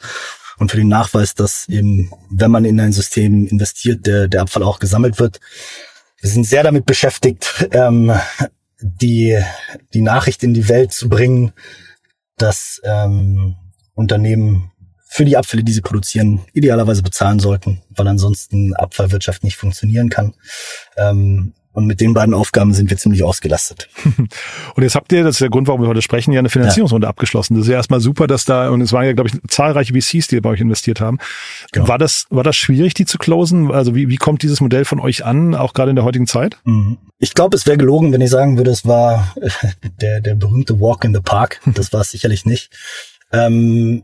und 0.59 0.71
für 0.71 0.77
den 0.77 0.89
Nachweis, 0.89 1.35
dass 1.35 1.69
eben, 1.69 2.11
wenn 2.31 2.51
man 2.51 2.65
in 2.65 2.81
ein 2.81 2.93
System 2.93 3.47
investiert, 3.47 4.07
der, 4.07 4.29
der 4.29 4.43
Abfall 4.43 4.63
auch 4.63 4.79
gesammelt 4.79 5.19
wird. 5.19 5.41
Wir 6.21 6.31
sind 6.31 6.45
sehr 6.45 6.65
damit 6.65 6.85
beschäftigt, 6.85 7.69
ähm, 7.71 8.13
die, 8.81 9.39
die 9.95 10.01
Nachricht 10.01 10.43
in 10.43 10.55
die 10.55 10.69
Welt 10.69 10.93
zu 10.93 11.09
bringen, 11.09 11.53
dass, 12.37 12.81
ähm, 12.85 13.57
Unternehmen 13.99 14.71
für 15.11 15.25
die 15.25 15.37
Abfälle, 15.37 15.65
die 15.65 15.73
sie 15.73 15.81
produzieren, 15.81 16.41
idealerweise 16.53 17.03
bezahlen 17.03 17.41
sollten, 17.41 17.83
weil 17.91 18.07
ansonsten 18.07 18.75
Abfallwirtschaft 18.75 19.43
nicht 19.43 19.57
funktionieren 19.57 20.11
kann. 20.11 20.35
Ähm, 20.97 21.55
und 21.73 21.87
mit 21.87 22.01
den 22.01 22.13
beiden 22.13 22.35
Aufgaben 22.35 22.75
sind 22.75 22.91
wir 22.91 22.97
ziemlich 22.97 23.23
ausgelastet. 23.23 23.89
Und 24.75 24.83
jetzt 24.83 24.97
habt 24.97 25.13
ihr, 25.13 25.23
das 25.23 25.37
ist 25.37 25.43
der 25.43 25.49
Grund, 25.49 25.69
warum 25.69 25.81
wir 25.81 25.87
heute 25.87 26.03
sprechen, 26.03 26.33
ja 26.33 26.41
eine 26.41 26.49
Finanzierungsrunde 26.49 27.05
ja. 27.05 27.09
abgeschlossen. 27.09 27.55
Das 27.55 27.67
ist 27.67 27.69
ja 27.69 27.77
erstmal 27.77 28.01
super, 28.01 28.27
dass 28.27 28.45
da, 28.45 28.71
und 28.71 28.81
es 28.81 28.93
waren 28.93 29.05
ja, 29.05 29.13
glaube 29.13 29.31
ich, 29.31 29.37
zahlreiche 29.49 29.93
VCs, 29.95 30.27
die 30.27 30.41
bei 30.41 30.51
euch 30.51 30.61
investiert 30.61 31.01
haben. 31.01 31.19
Genau. 31.71 31.87
War 31.87 31.99
das, 31.99 32.25
war 32.31 32.43
das 32.43 32.57
schwierig, 32.57 32.95
die 32.95 33.05
zu 33.05 33.17
closen? 33.17 33.71
Also 33.71 33.95
wie, 33.95 34.09
wie 34.09 34.17
kommt 34.17 34.43
dieses 34.43 34.61
Modell 34.61 34.85
von 34.85 34.99
euch 34.99 35.25
an, 35.25 35.55
auch 35.55 35.73
gerade 35.73 35.91
in 35.91 35.97
der 35.97 36.05
heutigen 36.05 36.27
Zeit? 36.27 36.57
Mhm. 36.65 36.99
Ich 37.21 37.35
glaube, 37.35 37.57
es 37.57 37.65
wäre 37.65 37.77
gelogen, 37.77 38.13
wenn 38.13 38.23
ich 38.23 38.31
sagen 38.31 38.57
würde, 38.57 38.73
es 38.73 38.85
war 38.85 39.33
der, 40.01 40.21
der 40.21 40.35
berühmte 40.35 40.81
Walk 40.81 41.05
in 41.05 41.15
the 41.15 41.21
Park. 41.21 41.61
Das 41.79 41.93
war 41.93 42.01
es 42.01 42.11
sicherlich 42.11 42.45
nicht. 42.45 42.71
Ähm, 43.33 44.03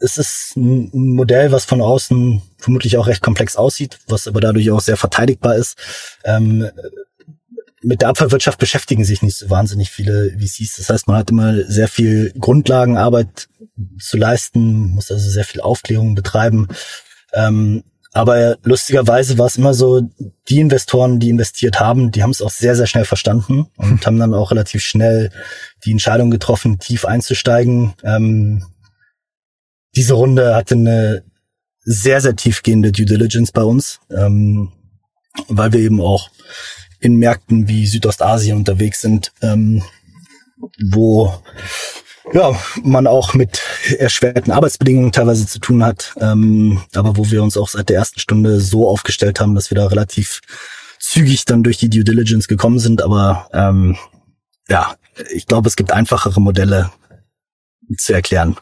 es 0.00 0.16
ist 0.16 0.56
ein 0.56 0.90
Modell, 0.92 1.52
was 1.52 1.64
von 1.64 1.82
außen 1.82 2.42
vermutlich 2.58 2.96
auch 2.96 3.06
recht 3.06 3.22
komplex 3.22 3.56
aussieht, 3.56 3.98
was 4.08 4.26
aber 4.26 4.40
dadurch 4.40 4.70
auch 4.70 4.80
sehr 4.80 4.96
verteidigbar 4.96 5.56
ist. 5.56 5.76
Ähm, 6.24 6.68
mit 7.82 8.02
der 8.02 8.08
Abfallwirtschaft 8.08 8.58
beschäftigen 8.58 9.04
sich 9.04 9.22
nicht 9.22 9.36
so 9.36 9.48
wahnsinnig 9.48 9.90
viele 9.90 10.36
VCs. 10.38 10.76
Das 10.76 10.90
heißt, 10.90 11.06
man 11.06 11.16
hat 11.16 11.30
immer 11.30 11.64
sehr 11.64 11.88
viel 11.88 12.32
Grundlagenarbeit 12.38 13.48
zu 13.98 14.16
leisten, 14.16 14.90
muss 14.90 15.10
also 15.10 15.28
sehr 15.30 15.44
viel 15.44 15.60
Aufklärung 15.60 16.14
betreiben. 16.14 16.68
Ähm, 17.32 17.84
aber 18.12 18.58
lustigerweise 18.64 19.38
war 19.38 19.46
es 19.46 19.56
immer 19.56 19.72
so, 19.72 20.02
die 20.48 20.58
Investoren, 20.58 21.20
die 21.20 21.30
investiert 21.30 21.78
haben, 21.78 22.10
die 22.10 22.22
haben 22.22 22.30
es 22.30 22.42
auch 22.42 22.50
sehr, 22.50 22.74
sehr 22.74 22.86
schnell 22.86 23.04
verstanden 23.04 23.66
und 23.76 24.04
haben 24.06 24.18
dann 24.18 24.34
auch 24.34 24.50
relativ 24.50 24.82
schnell 24.82 25.30
die 25.84 25.92
Entscheidung 25.92 26.30
getroffen, 26.30 26.78
tief 26.78 27.04
einzusteigen. 27.04 27.94
Ähm, 28.02 28.64
diese 29.94 30.14
Runde 30.14 30.54
hatte 30.54 30.74
eine 30.74 31.24
sehr, 31.82 32.20
sehr 32.20 32.36
tiefgehende 32.36 32.92
Due 32.92 33.06
Diligence 33.06 33.52
bei 33.52 33.62
uns, 33.62 34.00
ähm, 34.10 34.72
weil 35.48 35.72
wir 35.72 35.80
eben 35.80 36.00
auch 36.00 36.30
in 37.00 37.16
Märkten 37.16 37.68
wie 37.68 37.86
Südostasien 37.86 38.56
unterwegs 38.56 39.00
sind, 39.00 39.32
ähm, 39.40 39.82
wo 40.78 41.42
ja, 42.32 42.54
man 42.82 43.06
auch 43.06 43.34
mit 43.34 43.60
erschwerten 43.98 44.52
Arbeitsbedingungen 44.52 45.12
teilweise 45.12 45.46
zu 45.46 45.58
tun 45.58 45.84
hat, 45.84 46.14
ähm, 46.20 46.80
aber 46.94 47.16
wo 47.16 47.30
wir 47.30 47.42
uns 47.42 47.56
auch 47.56 47.68
seit 47.68 47.88
der 47.88 47.96
ersten 47.96 48.20
Stunde 48.20 48.60
so 48.60 48.88
aufgestellt 48.88 49.40
haben, 49.40 49.54
dass 49.54 49.70
wir 49.70 49.76
da 49.76 49.86
relativ 49.86 50.40
zügig 50.98 51.44
dann 51.46 51.62
durch 51.62 51.78
die 51.78 51.90
Due 51.90 52.04
Diligence 52.04 52.46
gekommen 52.46 52.78
sind. 52.78 53.02
Aber 53.02 53.48
ähm, 53.52 53.96
ja, 54.68 54.94
ich 55.32 55.46
glaube, 55.46 55.68
es 55.68 55.76
gibt 55.76 55.92
einfachere 55.92 56.40
Modelle 56.40 56.90
zu 57.96 58.12
erklären. 58.12 58.56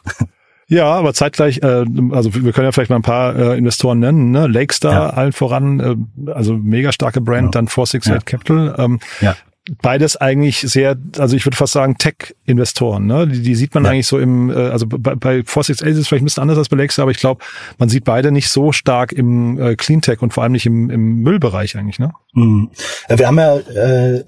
Ja, 0.71 0.85
aber 0.85 1.15
zeitgleich, 1.15 1.63
äh, 1.63 1.83
also 2.11 2.31
wir 2.35 2.53
können 2.53 2.65
ja 2.65 2.71
vielleicht 2.71 2.91
mal 2.91 2.97
ein 2.97 3.01
paar 3.01 3.35
äh, 3.35 3.57
Investoren 3.57 3.97
nennen, 3.97 4.29
ne? 4.29 4.45
Lakestar 4.45 4.93
ja. 4.93 5.09
allen 5.09 5.33
voran, 5.33 5.79
äh, 5.79 6.31
also 6.31 6.53
mega 6.53 6.91
starke 6.91 7.21
Brand, 7.21 7.55
ja. 7.55 7.61
dann 7.61 7.67
468 7.67 8.11
ja. 8.11 8.19
Capital. 8.19 8.75
Ähm, 8.77 8.99
ja 9.19 9.35
beides 9.81 10.17
eigentlich 10.17 10.59
sehr, 10.59 10.97
also 11.17 11.35
ich 11.35 11.45
würde 11.45 11.57
fast 11.57 11.73
sagen 11.73 11.97
Tech-Investoren. 11.97 13.05
Ne? 13.05 13.27
Die, 13.27 13.41
die 13.41 13.55
sieht 13.55 13.73
man 13.73 13.83
ja. 13.83 13.91
eigentlich 13.91 14.07
so 14.07 14.19
im, 14.19 14.49
äh, 14.49 14.53
also 14.53 14.85
bei, 14.87 15.15
bei 15.15 15.43
468 15.43 15.87
ist 15.87 15.97
es 15.97 16.07
vielleicht 16.07 16.23
ein 16.23 16.25
bisschen 16.25 16.41
anders 16.41 16.57
als 16.57 16.69
bei 16.69 16.77
Lexa, 16.77 17.01
aber 17.01 17.11
ich 17.11 17.19
glaube, 17.19 17.43
man 17.77 17.89
sieht 17.89 18.03
beide 18.03 18.31
nicht 18.31 18.49
so 18.49 18.71
stark 18.71 19.11
im 19.11 19.59
äh, 19.59 19.75
Cleantech 19.75 20.21
und 20.21 20.33
vor 20.33 20.43
allem 20.43 20.53
nicht 20.53 20.65
im, 20.65 20.89
im 20.89 21.21
Müllbereich 21.21 21.77
eigentlich. 21.77 21.99
Ne? 21.99 22.11
Mhm. 22.33 22.69
Wir 23.09 23.27
haben 23.27 23.37
ja 23.37 23.57
äh, 23.57 24.23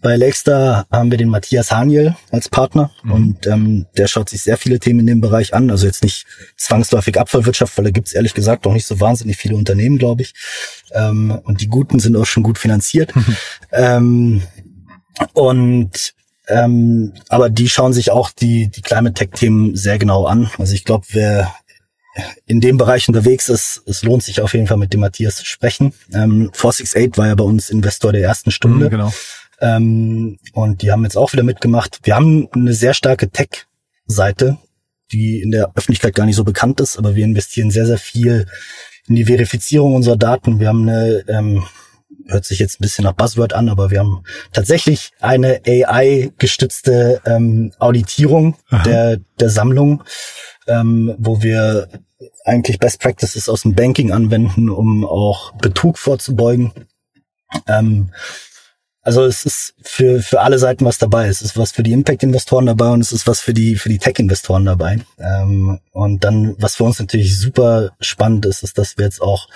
bei 0.00 0.16
Lexter 0.16 0.86
haben 0.90 1.10
wir 1.10 1.18
den 1.18 1.28
Matthias 1.28 1.70
Haniel 1.70 2.16
als 2.30 2.48
Partner 2.48 2.90
mhm. 3.02 3.12
und 3.12 3.46
ähm, 3.46 3.86
der 3.96 4.08
schaut 4.08 4.28
sich 4.28 4.42
sehr 4.42 4.56
viele 4.56 4.78
Themen 4.78 5.00
in 5.00 5.06
dem 5.06 5.20
Bereich 5.20 5.54
an. 5.54 5.70
Also 5.70 5.86
jetzt 5.86 6.02
nicht 6.02 6.26
zwangsläufig 6.56 7.18
Abfallwirtschaft, 7.18 7.76
weil 7.78 7.84
da 7.84 7.90
gibt's 7.90 8.12
ehrlich 8.12 8.34
gesagt 8.34 8.66
auch 8.66 8.72
nicht 8.72 8.86
so 8.86 9.00
wahnsinnig 9.00 9.36
viele 9.36 9.56
Unternehmen, 9.56 9.98
glaube 9.98 10.22
ich. 10.22 10.34
Ähm, 10.92 11.38
und 11.44 11.60
die 11.60 11.68
Guten 11.68 11.98
sind 11.98 12.16
auch 12.16 12.26
schon 12.26 12.42
gut 12.42 12.58
finanziert. 12.58 13.14
Mhm. 13.14 13.36
Ähm, 13.72 14.42
und 15.32 16.14
ähm, 16.48 17.12
aber 17.28 17.50
die 17.50 17.68
schauen 17.68 17.92
sich 17.92 18.10
auch 18.10 18.30
die, 18.30 18.68
die 18.68 18.82
Climate 18.82 19.14
Tech-Themen 19.14 19.74
sehr 19.74 19.98
genau 19.98 20.26
an. 20.26 20.50
Also 20.58 20.74
ich 20.74 20.84
glaube, 20.84 21.06
wer 21.10 21.52
in 22.46 22.60
dem 22.60 22.76
Bereich 22.76 23.08
unterwegs 23.08 23.48
ist, 23.48 23.82
es 23.86 24.02
lohnt 24.02 24.22
sich 24.22 24.40
auf 24.40 24.54
jeden 24.54 24.66
Fall 24.66 24.76
mit 24.76 24.92
dem 24.92 25.00
Matthias 25.00 25.36
zu 25.36 25.44
sprechen. 25.44 25.92
Ähm, 26.12 26.50
468 26.52 27.18
war 27.18 27.26
ja 27.26 27.34
bei 27.34 27.44
uns 27.44 27.70
Investor 27.70 28.12
der 28.12 28.22
ersten 28.22 28.50
Stunde. 28.50 28.86
Mhm, 28.86 28.90
genau. 28.90 29.12
Ähm, 29.60 30.38
und 30.52 30.82
die 30.82 30.92
haben 30.92 31.04
jetzt 31.04 31.16
auch 31.16 31.32
wieder 31.32 31.42
mitgemacht. 31.42 32.00
Wir 32.04 32.14
haben 32.14 32.48
eine 32.52 32.72
sehr 32.72 32.94
starke 32.94 33.30
Tech-Seite, 33.30 34.58
die 35.12 35.40
in 35.40 35.50
der 35.50 35.72
Öffentlichkeit 35.74 36.14
gar 36.14 36.26
nicht 36.26 36.36
so 36.36 36.44
bekannt 36.44 36.80
ist, 36.80 36.98
aber 36.98 37.14
wir 37.14 37.24
investieren 37.24 37.70
sehr, 37.70 37.86
sehr 37.86 37.98
viel 37.98 38.46
in 39.08 39.14
die 39.16 39.24
Verifizierung 39.24 39.94
unserer 39.94 40.16
Daten. 40.16 40.60
Wir 40.60 40.68
haben 40.68 40.88
eine 40.88 41.24
ähm, 41.28 41.64
hört 42.26 42.44
sich 42.44 42.58
jetzt 42.58 42.80
ein 42.80 42.82
bisschen 42.82 43.04
nach 43.04 43.12
Buzzword 43.12 43.52
an, 43.52 43.68
aber 43.68 43.90
wir 43.90 44.00
haben 44.00 44.24
tatsächlich 44.52 45.12
eine 45.20 45.60
AI-gestützte 45.66 47.20
ähm, 47.24 47.72
Auditierung 47.78 48.56
der, 48.84 49.18
der 49.38 49.50
Sammlung, 49.50 50.02
ähm, 50.66 51.14
wo 51.18 51.42
wir 51.42 51.88
eigentlich 52.44 52.78
Best 52.78 53.00
Practices 53.00 53.48
aus 53.48 53.62
dem 53.62 53.74
Banking 53.74 54.12
anwenden, 54.12 54.70
um 54.70 55.04
auch 55.04 55.52
Betrug 55.56 55.98
vorzubeugen. 55.98 56.72
Ähm, 57.68 58.10
also 59.02 59.24
es 59.24 59.46
ist 59.46 59.74
für, 59.82 60.20
für 60.20 60.40
alle 60.40 60.58
Seiten 60.58 60.84
was 60.84 60.98
dabei. 60.98 61.28
Es 61.28 61.40
ist 61.40 61.56
was 61.56 61.70
für 61.70 61.84
die 61.84 61.92
Impact-Investoren 61.92 62.66
dabei 62.66 62.88
und 62.90 63.00
es 63.00 63.12
ist 63.12 63.28
was 63.28 63.40
für 63.40 63.54
die, 63.54 63.76
für 63.76 63.88
die 63.88 63.98
Tech-Investoren 63.98 64.64
dabei. 64.64 64.98
Ähm, 65.18 65.78
und 65.92 66.24
dann, 66.24 66.56
was 66.58 66.74
für 66.74 66.82
uns 66.82 66.98
natürlich 66.98 67.38
super 67.38 67.92
spannend 68.00 68.46
ist, 68.46 68.64
ist, 68.64 68.78
dass 68.78 68.98
wir 68.98 69.04
jetzt 69.04 69.22
auch 69.22 69.48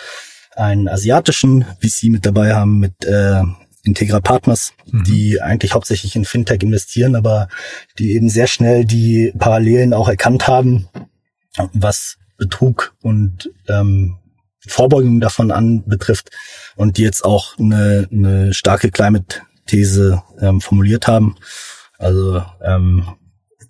einen 0.57 0.89
asiatischen 0.89 1.65
VC 1.81 2.05
mit 2.05 2.27
dabei 2.27 2.55
haben, 2.55 2.79
mit 2.79 3.05
äh, 3.05 3.43
Integra 3.83 4.21
Partners, 4.21 4.73
mhm. 4.91 5.05
die 5.05 5.41
eigentlich 5.41 5.75
hauptsächlich 5.75 6.17
in 6.17 6.25
Fintech 6.25 6.63
investieren, 6.63 7.15
aber 7.17 7.49
die 7.99 8.13
eben 8.13 8.29
sehr 8.29 8.47
schnell 8.47 8.85
die 8.85 9.33
Parallelen 9.39 9.95
auch 9.95 10.09
erkannt 10.09 10.47
haben, 10.49 10.89
was 11.73 12.17
Betrug 12.37 12.95
und 13.03 13.51
ähm, 13.69 14.17
Vorbeugung 14.67 15.21
davon 15.21 15.51
anbetrifft 15.51 16.31
und 16.77 16.99
die 16.99 17.03
jetzt 17.03 17.25
auch 17.25 17.59
eine, 17.59 18.09
eine 18.11 18.53
starke 18.53 18.91
Climate-These 18.91 20.23
ähm, 20.41 20.61
formuliert 20.61 21.07
haben. 21.07 21.37
Also 21.99 22.43
ähm, 22.63 23.05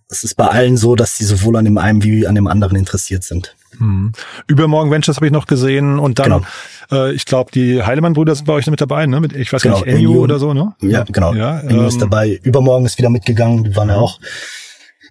es 0.09 0.25
ist 0.25 0.35
bei 0.35 0.49
allen 0.49 0.77
so, 0.77 0.97
dass 0.97 1.17
sie 1.17 1.25
sowohl 1.25 1.57
an 1.57 1.65
dem 1.65 1.79
einen 1.79 2.03
wie 2.03 2.27
an 2.27 2.35
dem 2.35 2.49
anderen 2.49 2.77
interessiert 2.77 3.23
sind. 3.23 3.57
Hm. 3.79 4.13
Übermorgen 4.47 4.91
Ventures 4.91 5.17
habe 5.17 5.27
ich 5.27 5.33
noch 5.33 5.47
gesehen 5.47 5.99
und 5.99 6.19
dann, 6.19 6.45
genau. 6.91 7.07
äh, 7.07 7.13
ich 7.13 7.25
glaube, 7.25 7.51
die 7.53 7.83
Heilemann-Brüder 7.83 8.35
sind 8.35 8.47
bei 8.47 8.53
euch 8.53 8.67
mit 8.67 8.81
dabei, 8.81 9.07
ne? 9.07 9.21
Mit, 9.21 9.35
ich 9.35 9.53
weiß 9.53 9.63
genau, 9.63 9.81
gar 9.81 9.87
nicht, 9.87 9.95
Enyu 9.95 10.19
oder 10.19 10.39
so, 10.39 10.55
ne? 10.55 10.75
Ja, 10.81 11.05
genau. 11.05 11.35
Ja, 11.35 11.61
Enyu 11.61 11.83
ähm, 11.83 11.89
ist 11.89 12.01
dabei. 12.01 12.41
Übermorgen 12.43 12.87
ist 12.87 12.99
wieder 12.99 13.11
mitgegangen. 13.11 13.65
Die 13.65 13.77
waren 13.77 13.89
ja 13.89 13.97
auch 13.97 14.19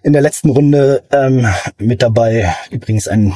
in 0.02 0.12
der 0.12 0.22
letzten 0.22 0.50
Runde 0.50 1.02
ähm, 1.12 1.46
mit 1.78 2.02
dabei. 2.02 2.54
Übrigens 2.70 3.08
ein 3.08 3.34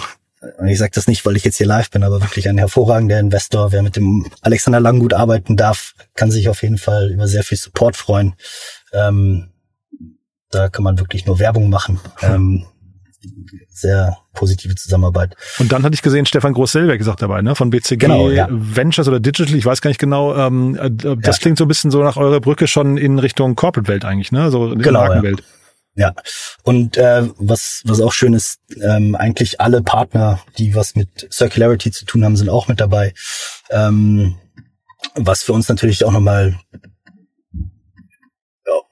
ich 0.67 0.79
sage 0.79 0.93
das 0.95 1.07
nicht, 1.07 1.25
weil 1.25 1.37
ich 1.37 1.45
jetzt 1.45 1.57
hier 1.57 1.67
live 1.67 1.91
bin, 1.91 2.03
aber 2.03 2.21
wirklich 2.21 2.49
ein 2.49 2.59
hervorragender 2.59 3.19
Investor. 3.19 3.73
Wer 3.73 3.83
mit 3.83 3.97
dem 3.97 4.27
Alexander 4.43 4.81
Langgut 4.81 5.15
arbeiten 5.15 5.57
darf, 5.57 5.95
kann 6.15 6.31
sich 6.31 6.49
auf 6.49 6.63
jeden 6.63 6.79
Fall 6.79 7.13
über 7.13 7.27
sehr 7.27 7.45
viel 7.45 7.59
Support 7.59 7.97
freuen. 7.97 8.35
Ähm, 8.93 9.49
da 10.51 10.69
kann 10.69 10.85
man 10.85 10.99
wirklich 10.99 11.27
nur 11.27 11.39
Werbung 11.39 11.71
machen. 11.71 12.01
Ähm, 12.23 12.65
sehr 13.69 14.19
positive 14.33 14.75
Zusammenarbeit. 14.75 15.37
Und 15.59 15.73
dann 15.73 15.83
hatte 15.83 15.95
ich 15.95 16.03
gesehen, 16.03 16.27
Stefan 16.27 16.53
Groß-Selberg 16.53 17.01
ist 17.01 17.09
auch 17.09 17.17
dabei, 17.17 17.43
ne? 17.43 17.55
Von 17.55 17.71
BCG 17.71 17.97
genau, 17.99 18.31
ja. 18.31 18.49
Ventures 18.51 19.09
oder 19.09 19.21
Digital, 19.21 19.55
ich 19.55 19.65
weiß 19.67 19.81
gar 19.81 19.91
nicht 19.91 20.01
genau. 20.01 20.35
Ähm, 20.37 20.77
äh, 20.77 20.91
das 20.91 21.37
ja. 21.37 21.43
klingt 21.43 21.59
so 21.59 21.65
ein 21.65 21.69
bisschen 21.69 21.91
so 21.91 22.03
nach 22.03 22.17
eurer 22.17 22.41
Brücke 22.41 22.67
schon 22.67 22.97
in 22.97 23.19
Richtung 23.19 23.57
Corporate-Welt 23.57 24.05
eigentlich, 24.05 24.33
ne? 24.33 24.51
So 24.51 24.73
in 24.73 24.81
genau, 24.81 25.01
Markenwelt. 25.01 25.43
Ja. 25.95 26.09
ja. 26.09 26.15
Und 26.63 26.97
äh, 26.97 27.29
was, 27.39 27.83
was 27.85 28.01
auch 28.01 28.13
schön 28.13 28.35
ist, 28.35 28.61
ähm, 28.83 29.15
eigentlich 29.15 29.61
alle 29.61 29.83
Partner, 29.83 30.41
die 30.59 30.75
was 30.75 30.95
mit 30.95 31.29
Circularity 31.33 31.91
zu 31.91 32.05
tun 32.05 32.25
haben, 32.25 32.37
sind 32.37 32.49
auch 32.49 32.69
mit 32.69 32.81
dabei. 32.81 33.15
Ähm, 33.71 34.37
was 35.15 35.43
für 35.43 35.53
uns 35.53 35.69
natürlich 35.69 36.05
auch 36.05 36.13
nochmal 36.13 36.59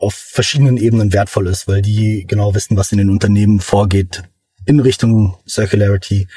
auf 0.03 0.15
verschiedenen 0.15 0.77
Ebenen 0.77 1.13
wertvoll 1.13 1.47
ist, 1.47 1.69
weil 1.69 1.83
die 1.83 2.27
genau 2.27 2.55
wissen, 2.55 2.77
was 2.77 2.93
in 2.93 2.99
den 2.99 3.11
Unternehmen 3.11 3.61
vorgeht 3.61 4.23
in 4.65 4.81
Richtung 4.81 5.37
Circularity, 5.49 6.29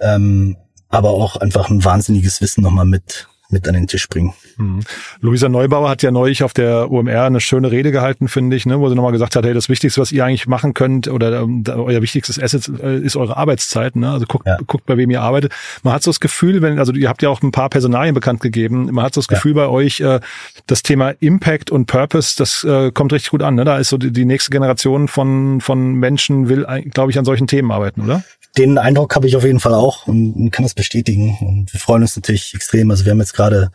ähm, 0.00 0.56
aber 0.88 1.10
auch 1.10 1.36
einfach 1.36 1.70
ein 1.70 1.84
wahnsinniges 1.84 2.40
Wissen 2.40 2.62
nochmal 2.62 2.84
mit 2.86 3.28
mit 3.52 3.68
an 3.68 3.74
den 3.74 3.86
Tisch 3.86 4.08
bringen. 4.08 4.32
Mhm. 4.56 4.80
Luisa 5.20 5.48
Neubauer 5.48 5.88
hat 5.88 6.02
ja 6.02 6.10
neulich 6.10 6.42
auf 6.42 6.52
der 6.52 6.90
UMR 6.90 7.24
eine 7.24 7.40
schöne 7.40 7.70
Rede 7.70 7.92
gehalten, 7.92 8.28
finde 8.28 8.56
ich, 8.56 8.66
ne, 8.66 8.80
wo 8.80 8.88
sie 8.88 8.94
nochmal 8.94 9.12
gesagt 9.12 9.36
hat, 9.36 9.44
hey, 9.44 9.54
das 9.54 9.68
Wichtigste, 9.68 10.00
was 10.00 10.12
ihr 10.12 10.24
eigentlich 10.24 10.46
machen 10.46 10.74
könnt 10.74 11.08
oder 11.08 11.42
ähm, 11.42 11.64
euer 11.66 12.02
wichtigstes 12.02 12.40
Asset 12.42 12.70
äh, 12.82 12.98
ist 12.98 13.16
eure 13.16 13.36
Arbeitszeit. 13.36 13.96
Ne? 13.96 14.10
Also 14.10 14.26
guckt, 14.26 14.46
ja. 14.46 14.58
guckt, 14.66 14.86
bei 14.86 14.96
wem 14.96 15.10
ihr 15.10 15.22
arbeitet. 15.22 15.52
Man 15.82 15.94
hat 15.94 16.02
so 16.02 16.10
das 16.10 16.20
Gefühl, 16.20 16.62
wenn, 16.62 16.78
also 16.78 16.92
ihr 16.92 17.08
habt 17.08 17.22
ja 17.22 17.28
auch 17.28 17.42
ein 17.42 17.52
paar 17.52 17.68
Personalien 17.68 18.14
bekannt 18.14 18.40
gegeben, 18.40 18.88
man 18.92 19.04
hat 19.04 19.14
so 19.14 19.20
das 19.20 19.28
Gefühl 19.28 19.52
ja. 19.56 19.66
bei 19.66 19.68
euch, 19.68 20.00
äh, 20.00 20.20
das 20.66 20.82
Thema 20.82 21.10
Impact 21.20 21.70
und 21.70 21.86
Purpose, 21.86 22.34
das 22.36 22.64
äh, 22.64 22.90
kommt 22.92 23.12
richtig 23.12 23.30
gut 23.30 23.42
an. 23.42 23.54
Ne? 23.54 23.64
Da 23.64 23.78
ist 23.78 23.88
so 23.88 23.98
die, 23.98 24.12
die 24.12 24.24
nächste 24.24 24.50
Generation 24.50 25.08
von, 25.08 25.60
von 25.60 25.94
Menschen 25.94 26.48
will, 26.48 26.66
glaube 26.92 27.10
ich, 27.10 27.18
an 27.18 27.24
solchen 27.24 27.46
Themen 27.46 27.70
arbeiten, 27.70 28.02
oder? 28.02 28.22
den 28.58 28.76
Eindruck 28.76 29.14
habe 29.14 29.26
ich 29.26 29.36
auf 29.36 29.44
jeden 29.44 29.60
Fall 29.60 29.74
auch 29.74 30.06
und, 30.06 30.50
kann 30.50 30.64
das 30.64 30.74
bestätigen. 30.74 31.38
Und 31.40 31.72
wir 31.72 31.80
freuen 31.80 32.02
uns 32.02 32.16
natürlich 32.16 32.54
extrem. 32.54 32.90
Also 32.90 33.04
wir 33.04 33.12
haben 33.12 33.20
jetzt 33.20 33.32
gerade 33.32 33.70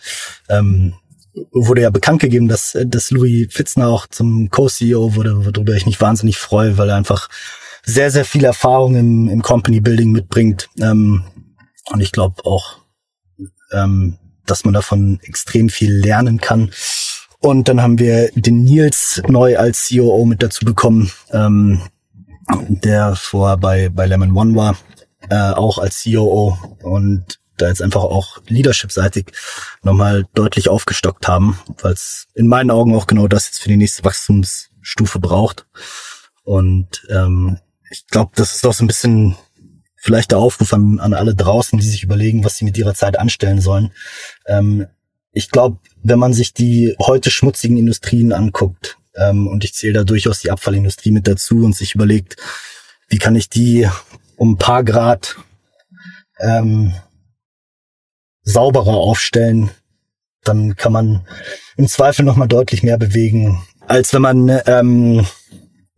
ähm, 0.50 0.67
wurde 1.52 1.82
ja 1.82 1.90
bekannt 1.90 2.22
gegeben, 2.22 2.48
dass, 2.48 2.78
dass 2.86 3.12
Louis 3.12 3.48
Fitzner 3.52 3.88
auch 3.88 4.08
zum 4.08 4.50
Co-CEO 4.50 5.16
wurde, 5.16 5.46
worüber 5.46 5.74
ich 5.74 5.86
mich 5.86 6.02
wahnsinnig 6.02 6.38
freue, 6.38 6.78
weil 6.78 6.90
er 6.90 6.96
einfach 6.96 7.30
sehr, 7.84 8.12
sehr 8.12 8.26
viel 8.26 8.44
Erfahrung 8.44 8.96
im, 8.96 9.30
im 9.30 9.42
Company 9.42 9.80
Building 9.80 10.12
mitbringt. 10.12 10.70
Ähm, 10.80 11.24
und 11.92 12.02
ich 12.02 12.12
glaube 12.12 12.46
auch, 12.46 12.80
ähm, 13.72 14.18
dass 14.46 14.66
man 14.66 14.74
davon 14.74 15.20
extrem 15.24 15.70
viel 15.70 15.94
lernen 15.94 16.40
kann. 16.40 16.72
Und 17.40 17.68
dann 17.70 17.82
haben 17.82 18.00
wir 18.00 18.32
den 18.34 18.64
Nils 18.64 19.22
neu 19.28 19.58
als 19.58 19.90
COO 19.90 20.26
mit 20.26 20.42
dazu 20.42 20.66
bekommen, 20.66 21.12
ähm, 21.32 21.82
der 22.68 23.16
vorher 23.16 23.58
bei, 23.58 23.90
bei 23.90 24.06
Lemon 24.06 24.36
One 24.36 24.56
war, 24.56 24.78
äh, 25.30 25.52
auch 25.52 25.78
als 25.78 26.04
COO 26.04 26.58
und 26.82 27.40
da 27.58 27.68
jetzt 27.68 27.82
einfach 27.82 28.04
auch 28.04 28.40
leadership-seitig 28.48 29.28
nochmal 29.84 30.26
deutlich 30.34 30.70
aufgestockt 30.70 31.28
haben, 31.28 31.60
weil 31.82 31.94
es 31.94 32.28
in 32.34 32.48
meinen 32.48 32.72
Augen 32.72 32.96
auch 32.96 33.08
genau 33.08 33.28
das 33.28 33.48
jetzt 33.48 33.60
für 33.60 33.70
die 33.70 33.78
nächste 33.78 34.04
Wachstumsstufe 34.04 35.20
braucht. 35.20 35.66
Und 36.44 37.06
ähm, 37.10 37.60
ich 37.90 38.08
glaube, 38.08 38.32
das 38.36 38.56
ist 38.56 38.66
auch 38.66 38.74
so 38.74 38.84
ein 38.84 38.88
bisschen 38.88 39.36
vielleicht 39.96 40.32
der 40.32 40.40
Aufruf 40.40 40.74
an, 40.74 41.00
an 41.00 41.14
alle 41.14 41.36
draußen, 41.36 41.80
die 41.80 41.88
sich 41.88 42.04
überlegen, 42.04 42.44
was 42.44 42.58
sie 42.58 42.66
mit 42.66 42.78
ihrer 42.78 42.94
Zeit 42.94 43.20
anstellen 43.20 43.60
sollen. 43.60 43.92
Ähm, 44.46 44.88
ich 45.32 45.50
glaube, 45.50 45.80
wenn 46.04 46.20
man 46.20 46.34
sich 46.34 46.54
die 46.54 46.96
heute 47.00 47.30
schmutzigen 47.30 47.78
Industrien 47.78 48.32
anguckt, 48.32 48.98
ähm, 49.18 49.48
und 49.48 49.64
ich 49.64 49.74
zähle 49.74 49.94
da 49.94 50.04
durchaus 50.04 50.40
die 50.40 50.52
Abfallindustrie 50.52 51.12
mit 51.12 51.28
dazu 51.28 51.66
und 51.66 51.76
sich 51.76 51.96
überlegt, 51.96 52.38
wie 53.10 53.18
kann 53.18 53.36
ich 53.36 53.50
die 53.50 53.88
um 54.36 54.54
ein 54.54 54.58
paar 54.58 54.84
Grad 54.84 55.36
ähm, 56.40 56.94
sauberer 58.48 58.96
aufstellen, 58.96 59.70
dann 60.44 60.76
kann 60.76 60.94
man 60.94 61.28
im 61.76 61.88
Zweifel 61.88 62.24
nochmal 62.24 62.48
deutlich 62.48 62.82
mehr 62.82 62.98
bewegen, 62.98 63.62
als 63.86 64.14
wenn 64.14 64.22
man 64.22 64.62
ähm, 64.66 65.26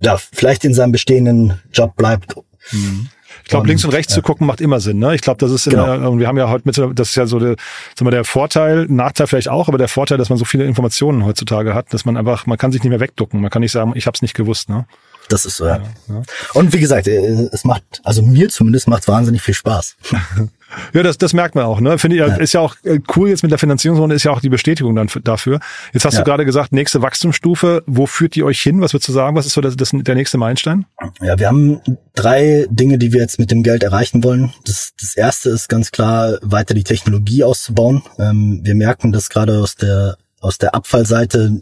ja, 0.01 0.17
vielleicht 0.17 0.65
in 0.65 0.73
seinem 0.73 0.91
bestehenden 0.91 1.59
Job 1.71 1.95
bleibt. 1.95 2.35
Mhm. 2.71 3.09
Ich 3.43 3.49
glaube, 3.49 3.67
links 3.67 3.85
und 3.85 3.91
rechts 3.91 4.13
ja. 4.13 4.15
zu 4.15 4.21
gucken 4.21 4.45
macht 4.45 4.61
immer 4.61 4.79
Sinn. 4.79 4.99
Ne? 4.99 5.15
Ich 5.15 5.21
glaube, 5.21 5.39
das 5.39 5.51
ist, 5.51 5.69
genau. 5.69 5.85
der, 5.85 6.09
und 6.09 6.19
wir 6.19 6.27
haben 6.27 6.37
ja 6.37 6.49
heute 6.49 6.63
mit, 6.65 6.99
das 6.99 7.09
ist 7.09 7.15
ja 7.15 7.25
so 7.25 7.39
der, 7.39 7.55
sagen 7.95 8.05
wir, 8.05 8.11
der 8.11 8.23
Vorteil, 8.23 8.85
Nachteil 8.89 9.27
vielleicht 9.27 9.49
auch, 9.49 9.67
aber 9.67 9.77
der 9.77 9.87
Vorteil, 9.87 10.17
dass 10.17 10.29
man 10.29 10.37
so 10.37 10.45
viele 10.45 10.65
Informationen 10.65 11.25
heutzutage 11.25 11.73
hat, 11.73 11.93
dass 11.93 12.05
man 12.05 12.17
einfach, 12.17 12.45
man 12.45 12.57
kann 12.57 12.71
sich 12.71 12.83
nicht 12.83 12.89
mehr 12.89 12.99
wegducken. 12.99 13.41
Man 13.41 13.49
kann 13.49 13.61
nicht 13.61 13.71
sagen, 13.71 13.93
ich 13.95 14.07
habe 14.07 14.15
es 14.15 14.21
nicht 14.21 14.35
gewusst. 14.35 14.69
Ne? 14.69 14.85
Das 15.29 15.45
ist 15.45 15.57
so, 15.57 15.65
ja. 15.65 15.81
ja. 16.07 16.21
Und 16.53 16.73
wie 16.73 16.79
gesagt, 16.79 17.07
äh, 17.07 17.49
es 17.51 17.63
macht, 17.63 18.01
also 18.03 18.21
mir 18.21 18.49
zumindest 18.49 18.87
macht 18.87 19.07
wahnsinnig 19.07 19.41
viel 19.41 19.53
Spaß. 19.53 19.95
Ja, 20.93 21.03
das, 21.03 21.17
das 21.17 21.33
merkt 21.33 21.55
man 21.55 21.65
auch. 21.65 21.79
Ne? 21.79 21.97
Finde 21.97 22.15
ich, 22.15 22.21
ja. 22.21 22.35
ist 22.35 22.53
ja 22.53 22.59
auch 22.61 22.75
äh, 22.83 22.99
cool 23.15 23.29
jetzt 23.29 23.43
mit 23.43 23.51
der 23.51 23.59
Finanzierungsrunde, 23.59 24.15
ist 24.15 24.23
ja 24.23 24.31
auch 24.31 24.41
die 24.41 24.49
Bestätigung 24.49 24.95
dann 24.95 25.09
dafür. 25.23 25.59
Jetzt 25.93 26.05
hast 26.05 26.13
ja. 26.13 26.19
du 26.19 26.25
gerade 26.25 26.45
gesagt, 26.45 26.71
nächste 26.71 27.01
Wachstumsstufe. 27.01 27.83
Wo 27.85 28.05
führt 28.05 28.35
die 28.35 28.43
euch 28.43 28.61
hin? 28.61 28.81
Was 28.81 28.93
würdest 28.93 29.09
du 29.09 29.13
sagen? 29.13 29.35
Was 29.35 29.45
ist 29.45 29.53
so 29.53 29.61
das, 29.61 29.75
das, 29.75 29.91
der 29.93 30.15
nächste 30.15 30.37
Meilenstein? 30.37 30.85
Ja, 31.21 31.37
wir 31.39 31.47
haben 31.47 31.81
drei 32.15 32.67
Dinge, 32.69 32.97
die 32.97 33.13
wir 33.13 33.21
jetzt 33.21 33.39
mit 33.39 33.51
dem 33.51 33.63
Geld 33.63 33.83
erreichen 33.83 34.23
wollen. 34.23 34.53
Das, 34.65 34.93
das 34.99 35.15
erste 35.15 35.49
ist 35.49 35.69
ganz 35.69 35.91
klar, 35.91 36.37
weiter 36.41 36.73
die 36.73 36.83
Technologie 36.83 37.43
auszubauen. 37.43 38.03
Ähm, 38.17 38.61
wir 38.63 38.75
merken, 38.75 39.11
dass 39.11 39.29
gerade 39.29 39.59
aus 39.59 39.75
der, 39.75 40.17
aus 40.39 40.57
der 40.57 40.75
Abfallseite, 40.75 41.61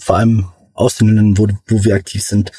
vor 0.00 0.16
allem 0.16 0.46
aus 0.74 0.96
den 0.96 1.08
Ländern, 1.08 1.38
wo, 1.38 1.48
wo 1.68 1.84
wir 1.84 1.94
aktiv 1.94 2.22
sind, 2.22 2.52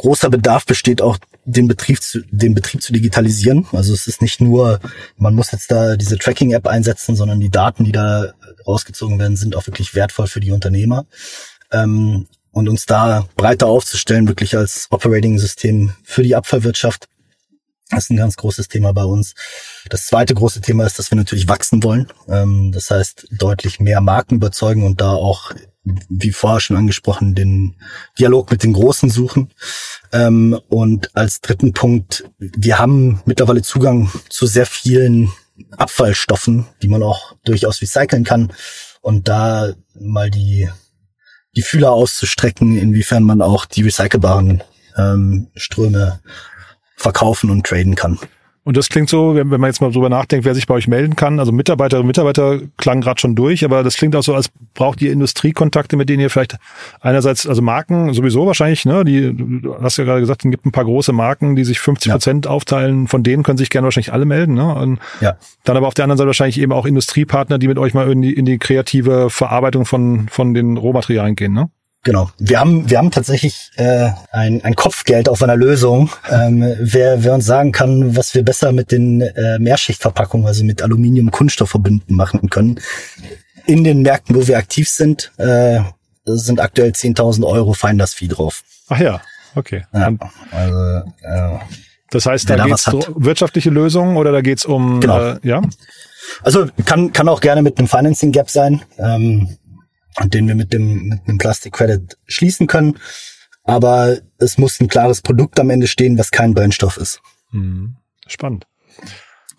großer 0.00 0.30
Bedarf 0.30 0.64
besteht 0.64 1.02
auch 1.02 1.18
den 1.44 1.68
Betrieb 1.68 2.02
zu, 2.02 2.22
den 2.30 2.54
Betrieb 2.54 2.82
zu 2.82 2.92
digitalisieren. 2.92 3.66
Also 3.72 3.92
es 3.92 4.06
ist 4.06 4.22
nicht 4.22 4.40
nur, 4.40 4.80
man 5.16 5.34
muss 5.34 5.52
jetzt 5.52 5.70
da 5.70 5.96
diese 5.96 6.16
Tracking-App 6.16 6.66
einsetzen, 6.66 7.16
sondern 7.16 7.38
die 7.38 7.50
Daten, 7.50 7.84
die 7.84 7.92
da 7.92 8.32
rausgezogen 8.66 9.18
werden, 9.18 9.36
sind 9.36 9.54
auch 9.54 9.66
wirklich 9.66 9.94
wertvoll 9.94 10.26
für 10.26 10.40
die 10.40 10.52
Unternehmer. 10.52 11.04
Ähm, 11.70 12.26
und 12.52 12.68
uns 12.68 12.86
da 12.86 13.28
breiter 13.36 13.66
aufzustellen, 13.66 14.26
wirklich 14.26 14.56
als 14.56 14.88
Operating-System 14.90 15.92
für 16.02 16.22
die 16.22 16.34
Abfallwirtschaft. 16.34 17.06
Ist 17.94 18.10
ein 18.10 18.16
ganz 18.16 18.36
großes 18.36 18.68
Thema 18.68 18.92
bei 18.92 19.04
uns. 19.04 19.34
Das 19.90 20.06
zweite 20.06 20.34
große 20.34 20.62
Thema 20.62 20.86
ist, 20.86 20.98
dass 20.98 21.10
wir 21.12 21.16
natürlich 21.16 21.46
wachsen 21.46 21.82
wollen. 21.82 22.08
Ähm, 22.26 22.72
das 22.72 22.90
heißt, 22.90 23.28
deutlich 23.32 23.80
mehr 23.80 24.00
Marken 24.00 24.36
überzeugen 24.36 24.84
und 24.84 25.00
da 25.00 25.10
auch 25.10 25.52
wie 25.84 26.32
vorher 26.32 26.60
schon 26.60 26.76
angesprochen, 26.76 27.34
den 27.34 27.76
Dialog 28.18 28.50
mit 28.50 28.62
den 28.62 28.72
Großen 28.72 29.10
suchen. 29.10 29.50
Ähm, 30.12 30.58
und 30.68 31.14
als 31.16 31.40
dritten 31.40 31.72
Punkt, 31.72 32.24
wir 32.38 32.78
haben 32.78 33.22
mittlerweile 33.24 33.62
Zugang 33.62 34.10
zu 34.28 34.46
sehr 34.46 34.66
vielen 34.66 35.30
Abfallstoffen, 35.76 36.66
die 36.82 36.88
man 36.88 37.02
auch 37.02 37.36
durchaus 37.44 37.80
recyceln 37.80 38.24
kann. 38.24 38.52
Und 39.00 39.28
da 39.28 39.72
mal 39.98 40.30
die, 40.30 40.68
die 41.56 41.62
Fühler 41.62 41.92
auszustrecken, 41.92 42.76
inwiefern 42.76 43.22
man 43.22 43.40
auch 43.40 43.64
die 43.64 43.82
recycelbaren 43.82 44.62
ähm, 44.96 45.48
Ströme 45.54 46.20
verkaufen 46.96 47.50
und 47.50 47.66
traden 47.66 47.94
kann. 47.94 48.18
Und 48.70 48.76
das 48.76 48.88
klingt 48.88 49.08
so, 49.08 49.34
wenn, 49.34 49.48
man 49.48 49.64
jetzt 49.64 49.80
mal 49.80 49.90
drüber 49.90 50.08
nachdenkt, 50.08 50.44
wer 50.44 50.54
sich 50.54 50.68
bei 50.68 50.74
euch 50.74 50.86
melden 50.86 51.16
kann. 51.16 51.40
Also 51.40 51.50
Mitarbeiterinnen 51.50 52.04
und 52.04 52.06
Mitarbeiter 52.06 52.60
klang 52.76 53.00
gerade 53.00 53.20
schon 53.20 53.34
durch, 53.34 53.64
aber 53.64 53.82
das 53.82 53.96
klingt 53.96 54.14
auch 54.14 54.22
so, 54.22 54.32
als 54.32 54.48
braucht 54.74 55.02
ihr 55.02 55.10
Industriekontakte, 55.10 55.96
mit 55.96 56.08
denen 56.08 56.20
ihr 56.20 56.30
vielleicht 56.30 56.56
einerseits, 57.00 57.48
also 57.48 57.62
Marken 57.62 58.14
sowieso 58.14 58.46
wahrscheinlich, 58.46 58.84
ne? 58.84 59.04
Die, 59.04 59.34
du 59.36 59.74
hast 59.82 59.96
ja 59.96 60.04
gerade 60.04 60.20
gesagt, 60.20 60.44
es 60.44 60.50
gibt 60.52 60.66
ein 60.66 60.70
paar 60.70 60.84
große 60.84 61.12
Marken, 61.12 61.56
die 61.56 61.64
sich 61.64 61.80
50 61.80 62.12
Prozent 62.12 62.44
ja. 62.44 62.52
aufteilen. 62.52 63.08
Von 63.08 63.24
denen 63.24 63.42
können 63.42 63.58
sich 63.58 63.70
gerne 63.70 63.86
wahrscheinlich 63.86 64.12
alle 64.12 64.24
melden. 64.24 64.54
Ne? 64.54 64.72
Und 64.72 65.00
ja. 65.20 65.36
Dann 65.64 65.76
aber 65.76 65.88
auf 65.88 65.94
der 65.94 66.04
anderen 66.04 66.18
Seite 66.18 66.28
wahrscheinlich 66.28 66.60
eben 66.60 66.70
auch 66.70 66.86
Industriepartner, 66.86 67.58
die 67.58 67.66
mit 67.66 67.76
euch 67.76 67.92
mal 67.92 68.08
in 68.08 68.22
die, 68.22 68.34
in 68.34 68.44
die 68.44 68.58
kreative 68.58 69.30
Verarbeitung 69.30 69.84
von, 69.84 70.28
von 70.28 70.54
den 70.54 70.76
Rohmaterialien 70.76 71.34
gehen, 71.34 71.54
ne? 71.54 71.70
Genau. 72.02 72.30
Wir 72.38 72.58
haben, 72.58 72.88
wir 72.88 72.96
haben 72.96 73.10
tatsächlich 73.10 73.70
äh, 73.76 74.10
ein, 74.32 74.64
ein 74.64 74.74
Kopfgeld 74.74 75.28
auf 75.28 75.42
einer 75.42 75.56
Lösung. 75.56 76.10
Ähm, 76.30 76.76
wer, 76.78 77.22
wer 77.22 77.34
uns 77.34 77.44
sagen 77.44 77.72
kann, 77.72 78.16
was 78.16 78.34
wir 78.34 78.42
besser 78.42 78.72
mit 78.72 78.90
den 78.90 79.20
äh, 79.20 79.58
Mehrschichtverpackungen, 79.58 80.46
also 80.46 80.64
mit 80.64 80.80
Aluminium, 80.80 81.30
Kunststoff 81.30 81.70
verbinden 81.70 82.14
machen 82.14 82.48
können. 82.48 82.80
In 83.66 83.84
den 83.84 84.00
Märkten, 84.00 84.34
wo 84.34 84.46
wir 84.46 84.56
aktiv 84.56 84.88
sind, 84.88 85.30
äh, 85.36 85.80
sind 86.24 86.60
aktuell 86.60 86.90
10.000 86.90 87.46
Euro 87.46 87.74
Finders 87.74 88.14
Fee 88.14 88.28
drauf. 88.28 88.62
Ach 88.88 88.98
ja, 88.98 89.20
okay. 89.54 89.84
Ja, 89.92 90.10
also, 90.52 91.08
äh, 91.22 91.58
das 92.10 92.26
heißt, 92.26 92.48
da, 92.48 92.56
da 92.56 92.64
geht's 92.64 92.88
um 92.88 93.02
wirtschaftliche 93.16 93.70
Lösungen 93.70 94.16
oder 94.16 94.32
da 94.32 94.40
geht's 94.40 94.64
um 94.64 95.00
genau. 95.00 95.20
äh, 95.20 95.38
ja? 95.42 95.60
Also 96.42 96.66
kann 96.84 97.12
kann 97.12 97.28
auch 97.28 97.40
gerne 97.40 97.62
mit 97.62 97.78
einem 97.78 97.88
Financing 97.88 98.32
Gap 98.32 98.50
sein. 98.50 98.82
Ähm, 98.98 99.56
den 100.24 100.48
wir 100.48 100.54
mit 100.54 100.72
dem, 100.72 101.08
mit 101.08 101.28
dem 101.28 101.38
Plastic 101.38 101.72
Credit 101.72 102.16
schließen 102.26 102.66
können. 102.66 102.98
Aber 103.64 104.18
es 104.38 104.58
muss 104.58 104.80
ein 104.80 104.88
klares 104.88 105.22
Produkt 105.22 105.60
am 105.60 105.70
Ende 105.70 105.86
stehen, 105.86 106.18
was 106.18 106.30
kein 106.30 106.54
Brennstoff 106.54 106.96
ist. 106.96 107.20
Mhm. 107.52 107.96
Spannend. 108.26 108.66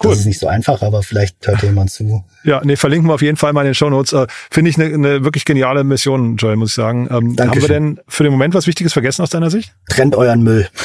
Cool. 0.03 0.11
Das 0.11 0.19
ist 0.19 0.25
nicht 0.25 0.39
so 0.39 0.47
einfach, 0.47 0.81
aber 0.81 1.03
vielleicht 1.03 1.45
hört 1.47 1.61
jemand 1.61 1.91
zu. 1.91 2.25
Ja, 2.43 2.61
nee, 2.63 2.75
verlinken 2.75 3.09
wir 3.09 3.13
auf 3.13 3.21
jeden 3.21 3.37
Fall 3.37 3.53
mal 3.53 3.61
in 3.61 3.67
den 3.67 3.75
Show 3.75 3.89
Notes. 3.89 4.13
Äh, 4.13 4.27
Finde 4.49 4.69
ich 4.69 4.79
eine, 4.79 4.93
eine 4.93 5.23
wirklich 5.23 5.45
geniale 5.45 5.83
Mission, 5.83 6.37
Joel, 6.37 6.55
muss 6.55 6.69
ich 6.69 6.75
sagen. 6.75 7.07
Ähm, 7.11 7.35
haben 7.39 7.61
wir 7.61 7.67
denn 7.67 7.99
für 8.07 8.23
den 8.23 8.31
Moment 8.31 8.53
was 8.53 8.67
Wichtiges 8.67 8.93
vergessen 8.93 9.21
aus 9.21 9.29
deiner 9.29 9.49
Sicht? 9.49 9.73
Trennt 9.89 10.15
euren 10.15 10.43
Müll. 10.43 10.67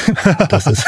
Das 0.49 0.67
ist, 0.67 0.85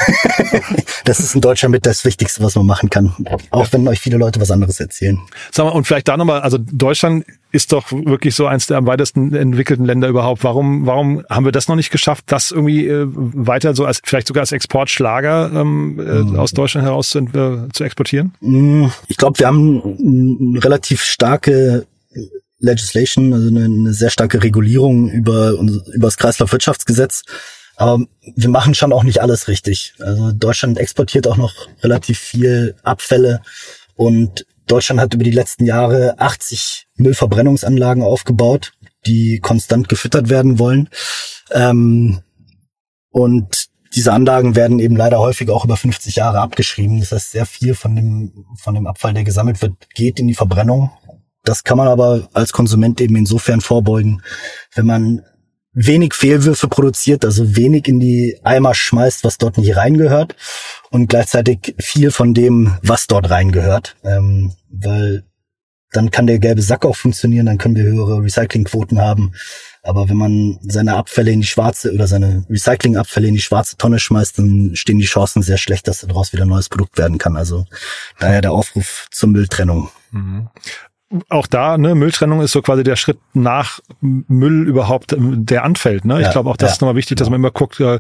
das 1.06 1.20
ist 1.20 1.36
in 1.36 1.42
Deutschland 1.42 1.72
mit 1.72 1.86
das 1.86 2.06
Wichtigste, 2.06 2.42
was 2.44 2.56
man 2.56 2.66
machen 2.66 2.90
kann. 2.90 3.14
Auch 3.50 3.66
ja. 3.66 3.74
wenn 3.74 3.88
euch 3.88 4.00
viele 4.00 4.18
Leute 4.18 4.40
was 4.40 4.52
anderes 4.52 4.80
erzählen. 4.80 5.20
Sag 5.52 5.66
mal, 5.66 5.72
und 5.72 5.86
vielleicht 5.86 6.08
da 6.08 6.18
nochmal, 6.18 6.42
also 6.42 6.58
Deutschland 6.58 7.26
ist 7.52 7.72
doch 7.74 7.92
wirklich 7.92 8.36
so 8.36 8.46
eins 8.46 8.68
der 8.68 8.78
am 8.78 8.86
weitesten 8.86 9.34
entwickelten 9.34 9.86
Länder 9.86 10.08
überhaupt. 10.08 10.44
Warum, 10.44 10.86
warum 10.86 11.24
haben 11.30 11.46
wir 11.46 11.52
das 11.52 11.68
noch 11.68 11.76
nicht 11.76 11.90
geschafft, 11.90 12.26
das 12.28 12.52
irgendwie 12.52 12.88
äh, 12.88 13.08
weiter 13.08 13.74
so 13.74 13.86
als 13.86 14.02
vielleicht 14.04 14.28
sogar 14.28 14.42
als 14.42 14.52
Exportschlager 14.52 15.52
ähm, 15.54 16.00
äh, 16.00 16.04
mhm. 16.04 16.40
aus 16.40 16.52
Deutschland 16.52 16.86
heraus 16.86 17.10
zu, 17.10 17.20
äh, 17.20 17.70
zu 17.74 17.84
exportieren? 17.84 18.34
Mhm. 18.42 18.92
Ich 19.08 19.18
glaube, 19.18 19.40
wir 19.40 19.48
haben 19.48 20.59
relativ 20.60 21.04
starke 21.04 21.88
Legislation, 22.60 23.34
also 23.34 23.48
eine, 23.48 23.65
eine 23.65 23.93
sehr 23.93 24.10
starke 24.10 24.43
Regulierung 24.43 25.10
über, 25.10 25.52
über 25.52 26.08
das 26.08 26.17
Kreislaufwirtschaftsgesetz. 26.17 27.24
Aber 27.76 28.06
wir 28.36 28.50
machen 28.50 28.76
schon 28.76 28.91
auch 28.91 29.04
nicht 29.04 29.22
alles 29.22 29.48
richtig. 29.48 29.93
Also 30.00 30.34
Deutschland 30.34 30.78
exportiert 30.78 31.28
auch 31.28 31.38
noch 31.38 31.54
relativ 31.82 32.19
viel 32.19 32.76
Abfälle 32.84 33.41
und 33.95 34.45
Deutschland 34.67 35.02
hat 35.02 35.13
über 35.13 35.24
die 35.24 35.32
letzten 35.32 35.65
Jahre 35.65 36.19
80 36.19 36.88
Müllverbrennungsanlagen 36.95 38.04
aufgebaut, 38.04 38.74
die 39.06 39.39
konstant 39.39 39.89
gefüttert 39.89 40.30
werden 40.30 40.60
wollen. 40.60 40.89
Ähm, 41.52 42.22
und 43.10 43.69
diese 43.95 44.13
Anlagen 44.13 44.56
werden 44.56 44.80
eben 44.80 44.95
leider 44.95 45.19
häufig 45.19 45.49
auch 45.49 45.65
über 45.65 45.78
50 45.78 46.15
Jahre 46.15 46.39
abgeschrieben. 46.39 46.99
Das 46.99 47.12
heißt, 47.12 47.32
sehr 47.32 47.45
viel 47.45 47.75
von 47.75 47.95
dem, 47.95 48.45
von 48.56 48.75
dem 48.75 48.88
Abfall, 48.88 49.13
der 49.13 49.23
gesammelt 49.23 49.62
wird, 49.62 49.73
geht 49.93 50.19
in 50.19 50.28
die 50.28 50.36
Verbrennung. 50.36 50.91
Das 51.43 51.63
kann 51.63 51.78
man 51.78 51.88
aber 51.88 52.30
als 52.34 52.52
Konsument 52.52 53.02
eben 53.02 53.15
insofern 53.15 53.62
vorbeugen, 53.62 54.21
wenn 54.75 54.86
man 54.86 55.21
wenig 55.73 56.13
Fehlwürfe 56.13 56.67
produziert, 56.67 57.23
also 57.23 57.56
wenig 57.56 57.88
in 57.88 57.99
die 57.99 58.39
Eimer 58.43 58.73
schmeißt, 58.73 59.23
was 59.23 59.38
dort 59.38 59.58
nicht 59.58 59.75
reingehört 59.75 60.36
und 60.89 61.08
gleichzeitig 61.08 61.75
viel 61.80 62.12
von 62.12 62.34
dem, 62.34 62.78
was 62.84 63.08
dort 63.08 63.30
reingehört. 63.30 63.95
Ähm, 64.04 64.54
weil 64.69 65.23
dann 65.91 66.12
kann 66.12 66.28
der 66.28 66.39
gelbe 66.39 66.62
Sack 66.62 66.86
auch 66.86 66.95
funktionieren, 66.95 67.47
dann 67.47 67.58
können 67.58 67.75
wir 67.75 67.84
höhere 67.84 68.21
Recyclingquoten 68.21 68.99
haben. 68.99 69.34
Aber 69.89 70.08
wenn 70.08 70.17
man 70.17 70.60
seine 70.62 70.95
Abfälle 70.95 71.32
in 71.32 71.41
die 71.41 71.47
schwarze 71.47 71.91
oder 71.93 72.08
seine 72.08 72.45
Recyclingabfälle 72.49 73.28
in 73.28 73.34
die 73.34 73.41
schwarze 73.41 73.75
Tonne 73.75 73.99
schmeißt, 73.99 74.38
dann 74.38 74.71
stehen 74.75 74.99
die 74.99 75.06
Chancen 75.06 75.41
sehr 75.41 75.58
schlecht, 75.58 75.88
dass 75.88 76.02
daraus 76.02 76.32
wieder 76.32 76.43
ein 76.43 76.49
neues 76.49 76.69
Produkt 76.69 76.97
werden 76.97 77.17
kann. 77.17 77.36
Also 77.36 77.65
daher 78.19 78.41
der 78.41 78.52
Aufruf 78.52 79.08
zur 79.10 79.30
Mülltrennung. 79.30 79.89
Mhm 80.12 80.49
auch 81.30 81.47
da, 81.47 81.78
ne, 81.78 81.95
Mülltrennung 81.95 82.41
ist 82.41 82.52
so 82.52 82.62
quasi 82.62 82.84
der 82.84 82.95
Schritt 82.95 83.17
nach 83.34 83.80
Müll 83.99 84.67
überhaupt, 84.67 85.15
der 85.17 85.63
anfällt. 85.63 86.06
Ne? 86.06 86.19
Ich 86.19 86.28
ja, 86.28 86.32
glaube 86.32 86.49
auch, 86.49 86.58
das 86.58 86.69
ja, 86.69 86.73
ist 86.73 86.82
nochmal 86.82 86.95
wichtig, 86.95 87.17
dass 87.17 87.28
genau. 87.28 87.39
man 87.39 87.41
immer 87.41 87.52
guckt, 87.52 87.80
äh, 87.80 87.99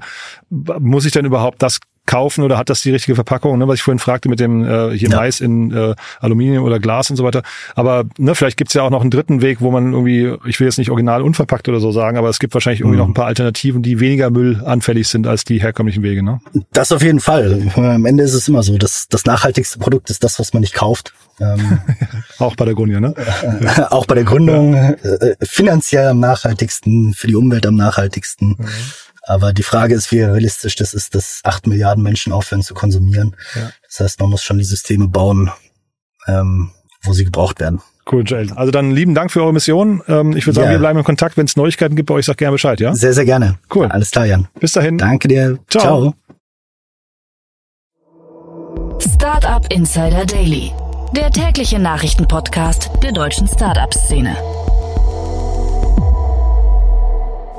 muss 0.49 1.05
ich 1.05 1.11
denn 1.11 1.25
überhaupt 1.25 1.63
das 1.63 1.79
kaufen 2.05 2.43
oder 2.43 2.57
hat 2.57 2.69
das 2.69 2.81
die 2.81 2.91
richtige 2.91 3.15
Verpackung, 3.15 3.57
ne, 3.57 3.67
was 3.67 3.75
ich 3.75 3.83
vorhin 3.83 3.99
fragte 3.99 4.29
mit 4.29 4.39
dem 4.39 4.63
äh, 4.63 4.97
hier 4.97 5.09
ja. 5.09 5.17
Mais 5.17 5.41
in 5.41 5.71
äh, 5.71 5.95
Aluminium 6.19 6.63
oder 6.63 6.79
Glas 6.79 7.09
und 7.09 7.15
so 7.15 7.23
weiter. 7.23 7.43
Aber 7.75 8.05
ne, 8.17 8.35
vielleicht 8.35 8.57
gibt's 8.57 8.73
ja 8.73 8.81
auch 8.81 8.89
noch 8.89 9.01
einen 9.01 9.11
dritten 9.11 9.41
Weg, 9.41 9.61
wo 9.61 9.71
man 9.71 9.93
irgendwie, 9.93 10.35
ich 10.45 10.59
will 10.59 10.67
jetzt 10.67 10.77
nicht 10.77 10.89
original 10.89 11.21
unverpackt 11.21 11.69
oder 11.69 11.79
so 11.79 11.91
sagen, 11.91 12.17
aber 12.17 12.29
es 12.29 12.39
gibt 12.39 12.53
wahrscheinlich 12.53 12.81
irgendwie 12.81 12.95
mhm. 12.95 13.01
noch 13.01 13.07
ein 13.07 13.13
paar 13.13 13.27
Alternativen, 13.27 13.81
die 13.81 13.99
weniger 13.99 14.29
müllanfällig 14.29 15.07
sind 15.07 15.27
als 15.27 15.43
die 15.43 15.61
herkömmlichen 15.61 16.03
Wege. 16.03 16.23
Ne? 16.23 16.39
Das 16.71 16.91
auf 16.91 17.01
jeden 17.01 17.19
Fall. 17.19 17.71
Am 17.75 18.05
Ende 18.05 18.23
ist 18.23 18.33
es 18.33 18.47
immer 18.47 18.63
so, 18.63 18.77
dass 18.77 19.07
das 19.07 19.25
nachhaltigste 19.25 19.79
Produkt 19.79 20.09
ist 20.09 20.23
das, 20.23 20.39
was 20.39 20.53
man 20.53 20.61
nicht 20.61 20.73
kauft. 20.73 21.13
Ähm, 21.39 21.79
auch 22.39 22.55
bei 22.55 22.65
der 22.65 22.73
Gründung, 22.73 23.01
ne? 23.01 23.13
auch 23.91 24.05
bei 24.05 24.15
der 24.15 24.23
Gründung, 24.23 24.73
äh, 24.73 25.35
finanziell 25.41 26.07
am 26.07 26.19
nachhaltigsten, 26.19 27.13
für 27.13 27.27
die 27.27 27.35
Umwelt 27.35 27.65
am 27.65 27.75
nachhaltigsten. 27.75 28.55
Mhm. 28.57 28.65
Aber 29.29 29.53
die 29.53 29.63
Frage 29.63 29.93
ist, 29.93 30.11
wie 30.11 30.23
realistisch 30.23 30.75
das 30.75 30.95
ist, 30.95 31.13
dass 31.13 31.41
acht 31.43 31.67
Milliarden 31.67 32.03
Menschen 32.03 32.33
aufhören 32.33 32.63
zu 32.63 32.73
konsumieren. 32.73 33.35
Ja. 33.53 33.69
Das 33.87 33.99
heißt, 33.99 34.19
man 34.19 34.31
muss 34.31 34.41
schon 34.41 34.57
die 34.57 34.63
Systeme 34.63 35.07
bauen, 35.07 35.51
ähm, 36.27 36.71
wo 37.03 37.13
sie 37.13 37.25
gebraucht 37.25 37.59
werden. 37.59 37.79
Cool, 38.11 38.23
Joel. 38.25 38.51
Also 38.53 38.71
dann 38.71 38.89
lieben 38.89 39.13
Dank 39.13 39.31
für 39.31 39.43
eure 39.43 39.53
Mission. 39.53 40.01
Ähm, 40.07 40.35
ich 40.35 40.47
würde 40.47 40.55
sagen, 40.55 40.69
ja. 40.69 40.71
wir 40.71 40.79
bleiben 40.79 40.97
in 40.97 41.05
Kontakt. 41.05 41.37
Wenn 41.37 41.45
es 41.45 41.55
Neuigkeiten 41.55 41.95
gibt 41.95 42.07
bei 42.07 42.15
euch, 42.15 42.25
sag 42.25 42.37
gerne 42.37 42.53
Bescheid, 42.53 42.79
ja? 42.79 42.95
Sehr, 42.95 43.13
sehr 43.13 43.25
gerne. 43.25 43.59
Cool. 43.73 43.85
Alles 43.85 44.09
klar, 44.09 44.25
Jan. 44.25 44.47
Bis 44.59 44.71
dahin. 44.71 44.97
Danke 44.97 45.27
dir. 45.27 45.59
Ciao. 45.69 45.83
Ciao. 45.83 46.13
Startup 48.97 49.71
Insider 49.71 50.25
Daily. 50.25 50.71
Der 51.15 51.29
tägliche 51.29 51.77
Nachrichtenpodcast 51.77 52.89
der 53.03 53.11
deutschen 53.11 53.47
Startup-Szene. 53.47 54.58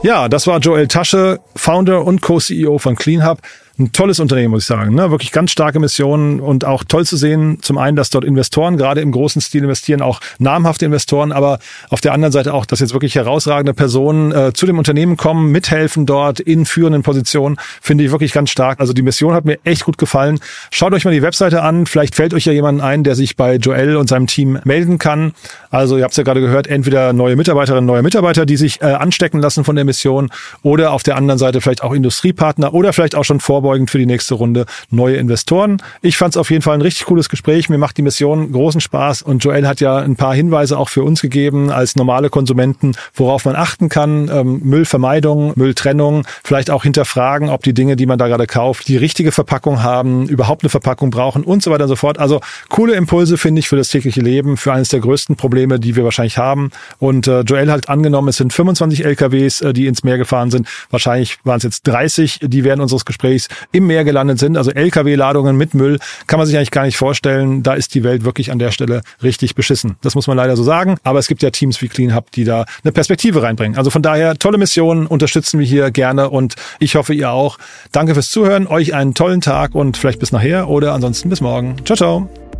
Ja, 0.03 0.31
das 0.31 0.47
war 0.47 0.59
Joel 0.61 0.89
Tasche, 0.89 1.41
Founder 1.55 2.07
und 2.07 2.23
Co-CEO 2.23 2.79
von 2.79 2.97
CleanHub 2.97 3.39
ein 3.81 3.93
tolles 3.93 4.21
Unternehmen, 4.21 4.51
muss 4.51 4.63
ich 4.63 4.67
sagen. 4.67 4.95
Ne? 4.95 5.11
Wirklich 5.11 5.33
ganz 5.33 5.51
starke 5.51 5.81
Missionen 5.81 6.41
und 6.41 6.65
auch 6.65 6.85
toll 6.85 7.07
zu 7.07 7.17
sehen, 7.17 7.59
zum 7.63 7.79
einen, 7.79 7.97
dass 7.97 8.11
dort 8.11 8.25
Investoren 8.25 8.77
gerade 8.77 9.01
im 9.01 9.11
großen 9.11 9.41
Stil 9.41 9.63
investieren, 9.63 10.03
auch 10.03 10.21
namhafte 10.39 10.85
Investoren, 10.85 11.33
aber 11.33 11.59
auf 11.89 12.01
der 12.01 12.13
anderen 12.13 12.33
Seite 12.33 12.53
auch, 12.55 12.67
dass 12.67 12.81
jetzt 12.81 12.93
wirklich 12.93 13.15
herausragende 13.15 13.75
Personen 13.75 14.33
äh, 14.33 14.53
zu 14.53 14.67
dem 14.67 14.79
Unternehmen 14.79 15.17
kommen, 15.17 15.51
mithelfen 15.51 16.07
dort 16.07 16.41
in 16.41 16.67
führenden 16.67 17.03
Positionen, 17.03 17.57
finde 17.81 18.05
ich 18.05 18.11
wirklich 18.11 18.33
ganz 18.33 18.51
stark. 18.51 18.81
Also 18.81 18.93
die 18.93 19.03
Mission 19.03 19.33
hat 19.33 19.45
mir 19.45 19.59
echt 19.65 19.85
gut 19.85 19.97
gefallen. 19.97 20.41
Schaut 20.71 20.93
euch 20.93 21.05
mal 21.05 21.13
die 21.13 21.23
Webseite 21.23 21.63
an, 21.63 21.87
vielleicht 21.87 22.15
fällt 22.15 22.35
euch 22.35 22.45
ja 22.45 22.53
jemand 22.53 22.83
ein, 22.83 23.03
der 23.03 23.15
sich 23.15 23.37
bei 23.37 23.57
Joel 23.57 23.97
und 23.97 24.09
seinem 24.09 24.27
Team 24.27 24.59
melden 24.65 24.99
kann. 24.99 25.33
Also 25.71 25.97
ihr 25.97 26.05
habt 26.05 26.13
es 26.13 26.19
ja 26.19 26.25
gerade 26.25 26.41
gehört, 26.41 26.67
entweder 26.67 27.13
neue 27.13 27.37
Mitarbeiterinnen, 27.37 27.87
neue 27.87 28.03
Mitarbeiter, 28.03 28.45
die 28.45 28.57
sich 28.57 28.83
äh, 28.83 28.87
anstecken 28.87 29.41
lassen 29.41 29.65
von 29.65 29.75
der 29.75 29.85
Mission 29.85 30.31
oder 30.63 30.93
auf 30.93 31.03
der 31.03 31.17
anderen 31.17 31.39
Seite 31.39 31.61
vielleicht 31.61 31.83
auch 31.83 31.95
Industriepartner 31.95 32.75
oder 32.75 32.93
vielleicht 32.93 33.15
auch 33.15 33.25
schon 33.25 33.41
Vorbereitungen 33.41 33.70
vorbeugend 33.71 33.91
für 33.91 33.99
die 33.99 34.07
nächste 34.07 34.35
Runde 34.35 34.67
neue 34.91 35.17
Investoren. 35.17 35.81
Ich 36.03 36.17
fand 36.17 36.35
es 36.35 36.37
auf 36.37 36.51
jeden 36.51 36.63
Fall 36.63 36.75
ein 36.75 36.83
richtig 36.83 37.07
cooles 37.07 37.29
Gespräch. 37.29 37.69
Mir 37.69 37.79
macht 37.79 37.97
die 37.97 38.03
Mission 38.03 38.51
großen 38.51 38.81
Spaß 38.81 39.23
und 39.23 39.45
Joel 39.45 39.67
hat 39.67 39.81
ja 39.81 39.99
ein 39.99 40.17
paar 40.17 40.35
Hinweise 40.35 40.77
auch 40.77 40.89
für 40.89 41.05
uns 41.05 41.23
gegeben 41.23 41.71
als 41.71 41.95
normale 41.95 42.31
Konsumenten, 42.31 42.97
worauf 43.15 43.45
man 43.45 43.55
achten 43.55 43.89
kann. 43.89 44.29
Ähm, 44.33 44.61
Müllvermeidung, 44.65 45.53
Mülltrennung, 45.55 46.27
vielleicht 46.43 46.71
auch 46.71 46.83
hinterfragen, 46.83 47.49
ob 47.49 47.63
die 47.63 47.73
Dinge, 47.73 47.95
die 47.95 48.07
man 48.07 48.19
da 48.19 48.27
gerade 48.27 48.49
kauft, 48.49 48.89
die 48.89 48.97
richtige 48.97 49.31
Verpackung 49.31 49.85
haben, 49.85 50.27
überhaupt 50.29 50.65
eine 50.65 50.71
Verpackung 50.71 51.11
brauchen 51.11 51.45
und 51.45 51.63
so 51.63 51.71
weiter 51.71 51.85
und 51.85 51.91
so 51.91 51.97
fort. 51.97 52.19
Also 52.19 52.41
coole 52.69 52.95
Impulse 52.95 53.39
finde 53.39 53.61
ich 53.61 53.69
für 53.69 53.77
das 53.77 53.89
tägliche 53.89 54.21
Leben, 54.21 54.57
für 54.57 54.73
eines 54.73 54.89
der 54.89 54.99
größten 54.99 55.37
Probleme, 55.37 55.79
die 55.79 55.95
wir 55.95 56.03
wahrscheinlich 56.03 56.39
haben. 56.39 56.71
Und 56.99 57.29
äh, 57.29 57.43
Joel 57.43 57.71
hat 57.71 57.89
angenommen, 57.89 58.29
es 58.29 58.37
sind 58.37 58.53
25 58.53 59.05
LKWs, 59.05 59.61
äh, 59.61 59.73
die 59.73 59.87
ins 59.87 60.03
Meer 60.03 60.19
gefahren 60.19 60.51
sind. 60.51 60.67
Wahrscheinlich 60.91 61.39
waren 61.45 61.59
es 61.59 61.63
jetzt 61.63 61.87
30, 61.87 62.41
die 62.43 62.65
während 62.65 62.83
unseres 62.83 63.05
Gesprächs 63.05 63.49
im 63.73 63.87
Meer 63.87 64.05
gelandet 64.05 64.39
sind. 64.39 64.57
Also 64.57 64.71
Lkw-Ladungen 64.71 65.57
mit 65.57 65.75
Müll 65.75 65.99
kann 66.27 66.39
man 66.39 66.47
sich 66.47 66.57
eigentlich 66.57 66.71
gar 66.71 66.85
nicht 66.85 66.97
vorstellen. 66.97 67.63
Da 67.63 67.75
ist 67.75 67.95
die 67.95 68.05
Welt 68.05 68.25
wirklich 68.25 68.51
an 68.51 68.59
der 68.59 68.71
Stelle 68.71 69.03
richtig 69.23 69.55
beschissen. 69.55 69.97
Das 70.03 70.15
muss 70.15 70.27
man 70.27 70.37
leider 70.37 70.57
so 70.57 70.63
sagen. 70.63 70.97
Aber 71.03 71.19
es 71.19 71.29
gibt 71.29 71.43
ja 71.43 71.51
Teams 71.51 71.81
wie 71.83 71.89
CleanHub, 71.89 72.31
die 72.33 72.45
da 72.45 72.65
eine 72.83 72.93
Perspektive 72.93 73.43
reinbringen. 73.43 73.79
Also 73.79 73.91
von 73.91 74.03
daher 74.03 74.37
tolle 74.37 74.59
Mission, 74.59 75.07
unterstützen 75.07 75.59
wir 75.59 75.67
hier 75.67 75.91
gerne 75.91 76.31
und 76.31 76.55
ich 76.79 76.97
hoffe 76.97 77.15
ihr 77.15 77.31
auch. 77.31 77.59
Danke 77.93 78.15
fürs 78.15 78.31
Zuhören, 78.31 78.67
euch 78.67 78.95
einen 78.95 79.15
tollen 79.15 79.41
Tag 79.41 79.75
und 79.75 79.97
vielleicht 79.97 80.21
bis 80.21 80.33
nachher 80.33 80.69
oder 80.69 80.93
ansonsten 80.93 81.29
bis 81.29 81.41
morgen. 81.41 81.77
Ciao, 81.85 81.97
ciao. 81.97 82.60